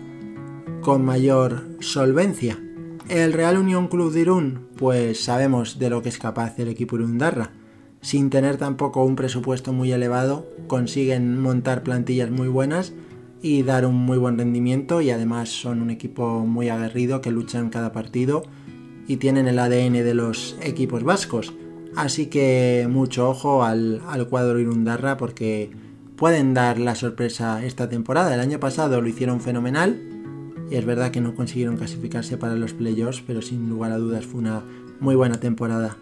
con 0.82 1.06
mayor 1.06 1.64
solvencia. 1.80 2.60
El 3.08 3.32
Real 3.32 3.58
Unión 3.58 3.88
Club 3.88 4.12
de 4.12 4.20
Irún, 4.20 4.68
pues 4.76 5.24
sabemos 5.24 5.80
de 5.80 5.90
lo 5.90 6.02
que 6.02 6.10
es 6.10 6.18
capaz 6.18 6.60
el 6.60 6.68
equipo 6.68 6.98
Irundarra. 6.98 7.54
Sin 8.02 8.30
tener 8.30 8.58
tampoco 8.58 9.06
un 9.06 9.16
presupuesto 9.16 9.72
muy 9.72 9.94
elevado, 9.94 10.46
consiguen 10.68 11.40
montar 11.40 11.84
plantillas 11.84 12.32
muy 12.32 12.50
buenas 12.50 12.92
y 13.42 13.64
dar 13.64 13.86
un 13.86 13.96
muy 13.96 14.18
buen 14.18 14.38
rendimiento 14.38 15.00
y 15.00 15.12
además 15.12 15.48
son 15.48 15.82
un 15.82 15.90
equipo 15.90 16.46
muy 16.46 16.68
aguerrido 16.68 17.22
que 17.22 17.32
lucha 17.32 17.60
en 17.60 17.70
cada 17.70 17.94
partido 17.94 18.44
y 19.08 19.18
tienen 19.18 19.48
el 19.48 19.60
ADN 19.60 19.94
de 19.94 20.14
los 20.14 20.58
equipos 20.62 21.04
vascos. 21.04 21.54
Así 21.96 22.28
que 22.28 22.88
mucho 22.90 23.30
ojo 23.30 23.64
al, 23.64 24.02
cuadro 24.30 24.60
Irundarra 24.60 25.18
porque 25.18 25.72
pueden 26.16 26.54
dar 26.54 26.78
la 26.80 26.96
sorpresa 26.96 27.64
esta 27.64 27.90
temporada. 27.90 28.34
El 28.34 28.42
año 28.42 28.60
pasado 28.60 29.02
lo 29.02 29.08
hicieron 29.08 29.40
fenomenal 29.40 30.02
y 30.70 30.76
es 30.76 30.86
verdad 30.86 31.12
que 31.12 31.22
no 31.22 31.36
consiguieron 31.36 31.78
clasificarse 31.78 32.38
para 32.38 32.56
los 32.56 32.74
playoffs, 32.74 33.24
pero 33.26 33.42
sin 33.42 33.70
lugar 33.70 33.92
a 33.92 33.98
dudas 33.98 34.26
fue 34.26 34.42
una 34.42 34.64
muy 35.00 35.16
buena 35.16 35.40
temporada. 35.40 35.98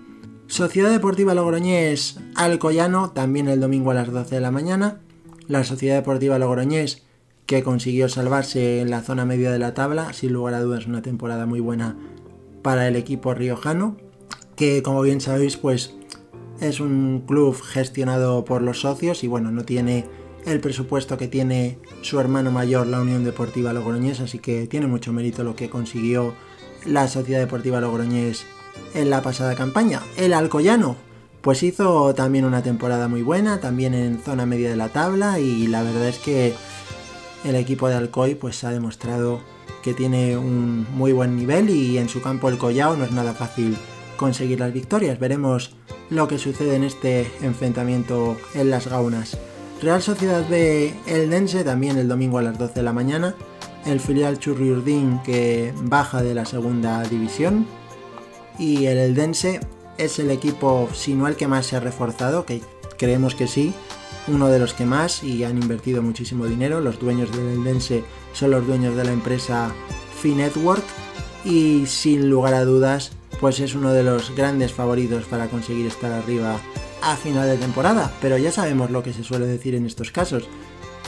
Sociedad 0.47 0.91
Deportiva 0.91 1.33
Logroñés 1.33 2.19
Alcoyano, 2.35 3.11
también 3.11 3.47
el 3.47 3.59
domingo 3.59 3.91
a 3.91 3.95
las 3.95 4.11
12 4.11 4.35
de 4.35 4.41
la 4.41 4.51
mañana. 4.51 4.99
La 5.47 5.63
Sociedad 5.63 5.95
Deportiva 5.95 6.39
Logroñés 6.39 7.03
que 7.45 7.63
consiguió 7.63 8.07
salvarse 8.07 8.79
en 8.81 8.89
la 8.89 9.01
zona 9.01 9.25
media 9.25 9.51
de 9.51 9.59
la 9.59 9.73
tabla, 9.73 10.13
sin 10.13 10.33
lugar 10.33 10.53
a 10.53 10.61
dudas 10.61 10.87
una 10.87 11.01
temporada 11.01 11.45
muy 11.45 11.59
buena 11.59 11.97
para 12.63 12.87
el 12.87 12.95
equipo 12.95 13.35
riojano, 13.35 13.97
que 14.55 14.81
como 14.81 15.01
bien 15.01 15.21
sabéis, 15.21 15.57
pues 15.57 15.93
es 16.59 16.79
un 16.79 17.23
club 17.27 17.61
gestionado 17.61 18.45
por 18.45 18.61
los 18.61 18.81
socios 18.81 19.23
y 19.23 19.27
bueno, 19.27 19.51
no 19.51 19.65
tiene 19.65 20.05
el 20.45 20.59
presupuesto 20.59 21.17
que 21.17 21.27
tiene 21.27 21.77
su 22.01 22.19
hermano 22.19 22.51
mayor, 22.51 22.87
la 22.87 23.01
Unión 23.01 23.23
Deportiva 23.23 23.73
Logroñés, 23.73 24.19
así 24.19 24.39
que 24.39 24.67
tiene 24.67 24.87
mucho 24.87 25.13
mérito 25.13 25.43
lo 25.43 25.55
que 25.55 25.69
consiguió 25.69 26.33
la 26.85 27.07
Sociedad 27.07 27.39
Deportiva 27.39 27.79
Logroñés 27.79 28.45
en 28.93 29.09
la 29.09 29.21
pasada 29.21 29.55
campaña. 29.55 30.01
El 30.17 30.33
Alcoyano, 30.33 30.95
pues 31.41 31.63
hizo 31.63 32.13
también 32.13 32.45
una 32.45 32.63
temporada 32.63 33.07
muy 33.07 33.21
buena, 33.21 33.59
también 33.59 33.93
en 33.93 34.21
zona 34.21 34.45
media 34.45 34.69
de 34.69 34.75
la 34.75 34.89
tabla 34.89 35.39
y 35.39 35.67
la 35.67 35.83
verdad 35.83 36.07
es 36.07 36.19
que 36.19 36.53
el 37.43 37.55
equipo 37.55 37.89
de 37.89 37.95
Alcoy 37.95 38.35
pues 38.35 38.63
ha 38.63 38.71
demostrado 38.71 39.41
que 39.83 39.93
tiene 39.93 40.37
un 40.37 40.87
muy 40.95 41.11
buen 41.11 41.35
nivel 41.35 41.69
y 41.69 41.97
en 41.97 42.09
su 42.09 42.21
campo 42.21 42.49
el 42.49 42.57
Collao 42.57 42.95
no 42.95 43.03
es 43.03 43.11
nada 43.11 43.33
fácil 43.33 43.77
conseguir 44.17 44.59
las 44.59 44.73
victorias. 44.73 45.19
Veremos 45.19 45.75
lo 46.09 46.27
que 46.27 46.37
sucede 46.37 46.75
en 46.75 46.83
este 46.83 47.29
enfrentamiento 47.41 48.37
en 48.55 48.69
las 48.69 48.87
gaunas. 48.87 49.37
Real 49.81 50.01
Sociedad 50.01 50.47
B 50.49 50.93
Eldense 51.05 51.63
también 51.63 51.97
el 51.97 52.07
domingo 52.07 52.37
a 52.37 52.41
las 52.41 52.57
12 52.57 52.75
de 52.75 52.83
la 52.83 52.93
mañana. 52.93 53.35
El 53.85 53.99
filial 53.99 54.39
Churriurdín 54.39 55.19
que 55.23 55.73
baja 55.83 56.23
de 56.23 56.33
la 56.33 56.45
segunda 56.45 57.03
división. 57.03 57.67
Y 58.57 58.85
el 58.85 58.97
Eldense 58.97 59.59
es 59.97 60.19
el 60.19 60.31
equipo, 60.31 60.89
si 60.93 61.13
no 61.13 61.27
el 61.27 61.35
que 61.35 61.47
más 61.47 61.65
se 61.65 61.75
ha 61.75 61.81
reforzado, 61.81 62.45
que 62.45 62.61
creemos 62.97 63.35
que 63.35 63.47
sí, 63.47 63.73
uno 64.27 64.47
de 64.47 64.59
los 64.59 64.73
que 64.73 64.85
más 64.85 65.23
y 65.23 65.43
han 65.43 65.61
invertido 65.61 66.01
muchísimo 66.01 66.45
dinero. 66.45 66.79
Los 66.79 66.99
dueños 66.99 67.31
del 67.31 67.47
Eldense 67.49 68.03
son 68.33 68.51
los 68.51 68.67
dueños 68.67 68.95
de 68.95 69.05
la 69.05 69.11
empresa 69.11 69.73
Finetwork 70.21 70.83
y 71.45 71.85
sin 71.85 72.29
lugar 72.29 72.53
a 72.53 72.65
dudas 72.65 73.11
pues 73.39 73.59
es 73.59 73.75
uno 73.75 73.91
de 73.91 74.03
los 74.03 74.35
grandes 74.35 74.71
favoritos 74.71 75.25
para 75.25 75.47
conseguir 75.47 75.87
estar 75.87 76.11
arriba 76.11 76.59
a 77.01 77.15
final 77.17 77.47
de 77.47 77.57
temporada. 77.57 78.11
Pero 78.21 78.37
ya 78.37 78.51
sabemos 78.51 78.89
lo 78.89 79.03
que 79.03 79.13
se 79.13 79.23
suele 79.23 79.45
decir 79.45 79.75
en 79.75 79.85
estos 79.85 80.11
casos. 80.11 80.47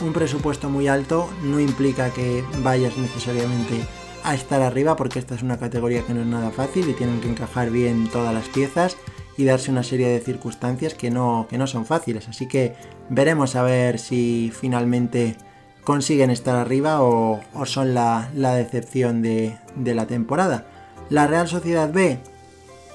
Un 0.01 0.11
presupuesto 0.11 0.69
muy 0.69 0.87
alto 0.87 1.29
no 1.43 1.59
implica 1.59 2.09
que 2.09 2.43
vayas 2.61 2.97
necesariamente 2.97 3.85
a 4.23 4.35
estar 4.35 4.61
arriba 4.61 4.95
porque 4.95 5.19
esta 5.19 5.35
es 5.35 5.43
una 5.43 5.57
categoría 5.57 6.01
que 6.05 6.13
no 6.13 6.21
es 6.21 6.27
nada 6.27 6.51
fácil 6.51 6.89
y 6.89 6.93
tienen 6.93 7.21
que 7.21 7.29
encajar 7.29 7.69
bien 7.69 8.09
todas 8.09 8.33
las 8.33 8.49
piezas 8.49 8.97
y 9.37 9.45
darse 9.45 9.71
una 9.71 9.83
serie 9.83 10.07
de 10.07 10.19
circunstancias 10.19 10.93
que 10.93 11.11
no, 11.11 11.47
que 11.49 11.57
no 11.57 11.67
son 11.67 11.85
fáciles. 11.85 12.27
Así 12.27 12.47
que 12.47 12.75
veremos 13.09 13.55
a 13.55 13.63
ver 13.63 13.99
si 13.99 14.51
finalmente 14.53 15.37
consiguen 15.85 16.31
estar 16.31 16.55
arriba 16.55 17.01
o, 17.01 17.39
son 17.63 17.93
la, 17.93 18.27
decepción 18.33 19.21
de, 19.21 19.57
la 19.77 20.07
temporada. 20.07 20.65
La 21.09 21.27
Real 21.27 21.47
Sociedad 21.47 21.93
B 21.93 22.19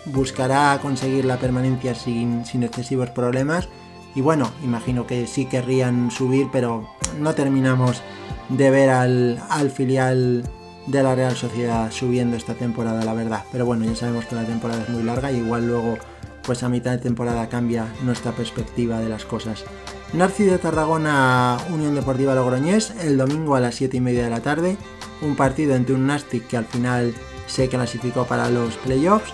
buscará 0.07 0.79
conseguir 0.83 1.25
la 1.25 1.39
permanencia 1.39 1.95
sin, 1.95 2.43
excesivos 2.63 3.11
problemas 3.11 3.69
y 4.15 4.21
bueno, 4.21 4.51
imagino 4.65 5.07
que 5.07 5.27
sí 5.27 5.47
querrían 5.47 6.11
subir, 6.11 6.49
pero 6.53 6.89
no 7.19 7.35
terminamos 7.35 8.03
de 8.49 8.71
ver 8.71 8.91
al, 8.91 9.41
al 9.49 9.71
filial 9.71 10.43
de 10.89 11.03
la 11.05 11.15
Real 11.15 11.37
Sociedad 11.37 11.93
subiendo 11.93 12.37
esta 12.37 12.55
temporada, 12.55 13.05
la 13.05 13.15
verdad. 13.15 13.45
Pero 13.53 13.67
bueno, 13.67 13.85
ya 13.85 13.95
sabemos 13.95 14.27
que 14.27 14.35
la 14.35 14.45
temporada 14.45 14.83
es 14.83 14.89
muy 14.89 15.05
larga 15.05 15.31
y 15.31 15.37
igual 15.37 15.69
luego, 15.69 15.97
pues 16.43 16.65
a 16.65 16.69
mitad 16.69 16.91
de 16.91 16.99
temporada 16.99 17.49
cambia 17.49 17.87
nuestra 18.03 18.33
perspectiva 18.33 18.99
de 18.99 19.09
las 19.09 19.25
cosas. 19.25 19.65
Narci 20.13 20.45
de 20.45 20.59
Tarragona, 20.59 21.59
Unión 21.71 21.95
Deportiva 21.95 22.35
Logroñés, 22.35 22.93
el 23.01 23.17
domingo 23.17 23.55
a 23.55 23.61
las 23.61 23.77
7 23.77 23.97
y 23.97 24.01
media 24.01 24.25
de 24.25 24.31
la 24.31 24.41
tarde. 24.41 24.77
Un 25.23 25.37
partido 25.37 25.75
entre 25.75 25.95
un 25.95 26.07
Nastic 26.07 26.47
que 26.49 26.57
al 26.57 26.65
final 26.65 27.15
se 27.47 27.69
clasificó 27.69 28.27
para 28.27 28.51
los 28.51 28.77
playoffs 28.77 29.33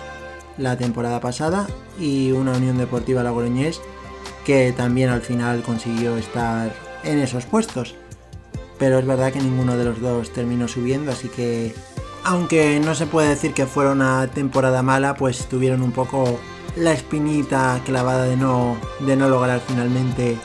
la 0.57 0.77
temporada 0.77 1.19
pasada 1.19 1.67
y 1.99 2.31
una 2.31 2.51
Unión 2.51 2.77
Deportiva 2.77 3.23
Logroñés 3.23 3.81
que 4.45 4.71
también 4.71 5.09
al 5.09 5.21
final 5.21 5.61
consiguió 5.61 6.17
estar 6.17 6.73
en 7.03 7.19
esos 7.19 7.45
puestos 7.45 7.95
pero 8.77 8.99
es 8.99 9.05
verdad 9.05 9.31
que 9.31 9.39
ninguno 9.39 9.77
de 9.77 9.85
los 9.85 9.99
dos 9.99 10.31
terminó 10.31 10.67
subiendo, 10.67 11.11
así 11.11 11.29
que 11.29 11.73
aunque 12.23 12.79
no 12.79 12.93
se 12.95 13.07
puede 13.07 13.29
decir 13.29 13.53
que 13.53 13.65
fuera 13.65 13.91
una 13.91 14.27
temporada 14.27 14.83
mala, 14.83 15.15
pues 15.15 15.47
tuvieron 15.47 15.81
un 15.81 15.91
poco 15.91 16.39
la 16.75 16.91
espinita 16.91 17.79
clavada 17.85 18.25
de 18.25 18.35
no, 18.35 18.77
de 18.99 19.15
no 19.15 19.29
lograr 19.29 19.61
finalmente 19.65 20.37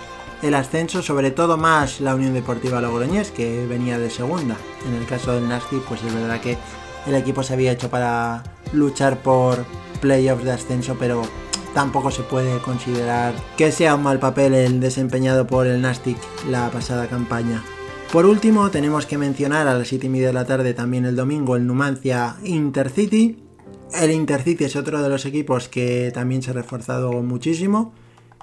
el 0.42 0.54
ascenso, 0.54 1.02
sobre 1.02 1.30
todo 1.30 1.56
más 1.56 2.00
la 2.00 2.14
Unión 2.14 2.34
Deportiva 2.34 2.80
Logroñés, 2.80 3.30
que 3.30 3.64
venía 3.66 3.98
de 3.98 4.10
segunda. 4.10 4.56
En 4.86 4.94
el 4.94 5.06
caso 5.06 5.32
del 5.32 5.48
Nasty, 5.48 5.76
pues 5.88 6.02
es 6.02 6.12
verdad 6.12 6.40
que 6.40 6.58
el 7.06 7.14
equipo 7.14 7.42
se 7.42 7.54
había 7.54 7.72
hecho 7.72 7.88
para 7.88 8.42
luchar 8.72 9.22
por 9.22 9.64
playoffs 10.00 10.44
de 10.44 10.52
ascenso, 10.52 10.96
pero 10.98 11.22
tampoco 11.74 12.10
se 12.10 12.22
puede 12.22 12.58
considerar 12.58 13.34
que 13.56 13.72
sea 13.72 13.94
un 13.94 14.02
mal 14.02 14.18
papel 14.18 14.54
el 14.54 14.80
desempeñado 14.80 15.46
por 15.46 15.66
el 15.66 15.80
Nastic 15.80 16.18
la 16.50 16.70
pasada 16.70 17.06
campaña. 17.06 17.62
Por 18.12 18.26
último, 18.26 18.70
tenemos 18.70 19.06
que 19.06 19.16
mencionar 19.16 19.68
a 19.68 19.74
las 19.74 19.88
7 19.88 20.06
y 20.06 20.10
media 20.10 20.26
de 20.26 20.32
la 20.34 20.44
tarde 20.44 20.74
también 20.74 21.06
el 21.06 21.16
domingo 21.16 21.56
el 21.56 21.66
Numancia 21.66 22.36
Intercity. 22.44 23.42
El 23.94 24.10
Intercity 24.10 24.64
es 24.64 24.76
otro 24.76 25.02
de 25.02 25.08
los 25.08 25.24
equipos 25.24 25.68
que 25.68 26.10
también 26.12 26.42
se 26.42 26.50
ha 26.50 26.54
reforzado 26.54 27.12
muchísimo. 27.22 27.94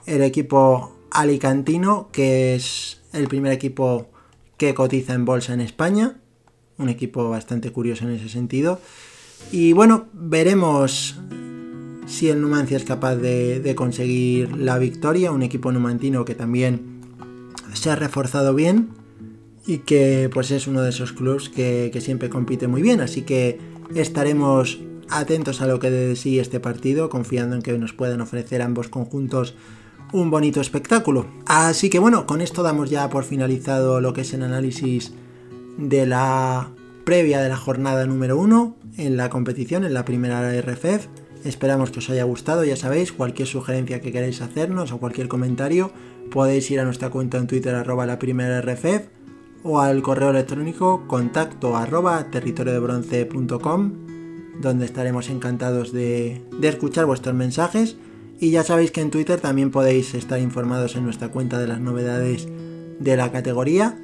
El 0.08 0.24
equipo 0.24 0.99
alicantino, 1.12 2.10
que 2.12 2.56
es 2.56 3.02
el 3.14 3.28
primer 3.28 3.52
equipo 3.52 4.10
que 4.58 4.74
cotiza 4.74 5.14
en 5.14 5.26
bolsa 5.26 5.54
en 5.54 5.62
España. 5.62 6.18
Un 6.78 6.90
equipo 6.90 7.30
bastante 7.30 7.72
curioso 7.72 8.06
en 8.06 8.12
ese 8.12 8.30
sentido. 8.30 8.80
Y 9.52 9.74
bueno, 9.74 10.08
veremos 10.14 11.16
si 12.06 12.30
el 12.30 12.42
Numancia 12.42 12.78
es 12.78 12.84
capaz 12.84 13.16
de, 13.16 13.74
conseguir 13.76 14.56
la 14.58 14.78
victoria. 14.78 15.32
Un 15.32 15.44
equipo 15.44 15.72
numantino 15.72 16.26
que 16.26 16.36
también 16.36 17.02
se 17.74 17.90
ha 17.90 17.96
reforzado 17.96 18.54
bien 18.54 18.90
y 19.66 19.80
que 19.80 20.30
pues 20.34 20.52
es 20.52 20.68
uno 20.68 20.82
de 20.82 20.90
esos 20.90 21.14
clubs 21.14 21.50
que, 21.50 21.96
siempre 22.02 22.30
compite 22.30 22.68
muy 22.68 22.82
bien, 22.82 23.02
así 23.02 23.22
que 23.22 23.60
estaremos 23.94 24.80
atentos 25.10 25.62
a 25.62 25.68
lo 25.68 25.80
que 25.80 25.92
de 25.92 26.16
sí 26.16 26.40
este 26.40 26.60
partido, 26.60 27.10
confiando 27.10 27.56
en 27.56 27.62
que 27.62 27.78
nos 27.78 27.94
puedan 27.94 28.22
ofrecer 28.22 28.62
ambos 28.64 28.88
conjuntos 28.90 29.54
un 30.12 30.32
bonito 30.32 30.62
espectáculo. 30.62 31.26
Así 31.46 31.90
que 31.90 32.00
bueno, 32.00 32.26
con 32.26 32.42
esto 32.42 32.64
damos 32.64 32.90
ya 32.90 33.10
por 33.10 33.24
finalizado 33.24 34.02
lo 34.02 34.14
que 34.14 34.22
es 34.22 34.34
el 34.34 34.44
análisis 34.44 35.14
de 35.78 36.06
la 36.06 36.72
previa 37.06 37.40
de 37.42 37.50
la 37.50 37.58
jornada 37.58 38.06
número 38.06 38.38
1 38.38 38.76
en 38.98 39.18
la 39.18 39.30
competición, 39.30 39.84
en 39.84 39.94
la 39.94 40.06
primera 40.06 40.52
RFF. 40.62 41.08
Esperamos 41.46 41.92
que 41.92 42.00
os 42.00 42.10
haya 42.10 42.24
gustado, 42.24 42.66
ya 42.66 42.76
sabéis, 42.76 43.14
cualquier 43.14 43.48
sugerencia 43.48 44.02
que 44.02 44.12
queráis 44.12 44.42
hacernos 44.42 44.92
o 44.92 44.98
cualquier 44.98 45.30
comentario, 45.30 45.92
podéis 46.32 46.70
ir 46.70 46.80
a 46.80 46.84
nuestra 46.84 47.10
cuenta 47.10 47.38
en 47.38 47.48
Twitter 47.48 47.74
arroba 47.76 48.06
la 48.06 48.20
primera 48.20 48.62
RFF 48.62 49.08
o 49.64 49.80
al 49.80 50.02
correo 50.02 50.30
electrónico 50.30 51.06
contacto 51.08 51.76
arroba 51.76 52.28
donde 54.62 54.86
estaremos 54.86 55.30
encantados 55.30 55.94
de, 55.94 56.42
de 56.60 56.68
escuchar 56.68 57.06
vuestros 57.06 57.34
mensajes 57.36 57.98
y 58.40 58.52
ya 58.52 58.64
sabéis 58.64 58.92
que 58.92 59.02
en 59.02 59.12
Twitter 59.12 59.40
también 59.42 59.72
podéis 59.72 60.14
estar 60.14 60.40
informados 60.40 60.96
en 60.96 61.04
nuestra 61.04 61.30
cuenta 61.30 61.60
de 61.60 61.68
las 61.68 61.80
novedades 61.80 62.48
de 63.00 63.18
la 63.18 63.32
categoría. 63.32 64.00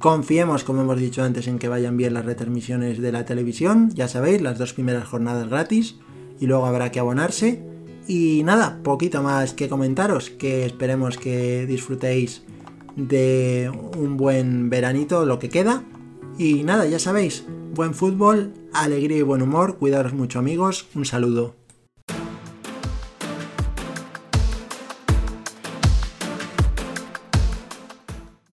Confiemos, 0.00 0.64
como 0.64 0.82
hemos 0.82 0.98
dicho 0.98 1.22
antes, 1.22 1.46
en 1.46 1.58
que 1.58 1.68
vayan 1.68 1.96
bien 1.96 2.14
las 2.14 2.24
retransmisiones 2.24 3.00
de 3.00 3.12
la 3.12 3.24
televisión. 3.24 3.90
Ya 3.94 4.08
sabéis, 4.08 4.40
las 4.40 4.58
dos 4.58 4.72
primeras 4.72 5.06
jornadas 5.06 5.48
gratis 5.48 5.96
y 6.40 6.46
luego 6.46 6.66
habrá 6.66 6.90
que 6.90 7.00
abonarse. 7.00 7.62
Y 8.08 8.42
nada, 8.44 8.80
poquito 8.82 9.22
más 9.22 9.52
que 9.52 9.68
comentaros, 9.68 10.30
que 10.30 10.64
esperemos 10.64 11.16
que 11.16 11.66
disfrutéis 11.66 12.42
de 12.96 13.70
un 13.96 14.16
buen 14.16 14.70
veranito, 14.70 15.26
lo 15.26 15.38
que 15.38 15.48
queda. 15.48 15.84
Y 16.38 16.64
nada, 16.64 16.86
ya 16.86 16.98
sabéis, 16.98 17.44
buen 17.74 17.94
fútbol, 17.94 18.54
alegría 18.72 19.18
y 19.18 19.22
buen 19.22 19.42
humor, 19.42 19.76
cuidaros 19.76 20.14
mucho 20.14 20.38
amigos, 20.38 20.88
un 20.94 21.04
saludo. 21.04 21.59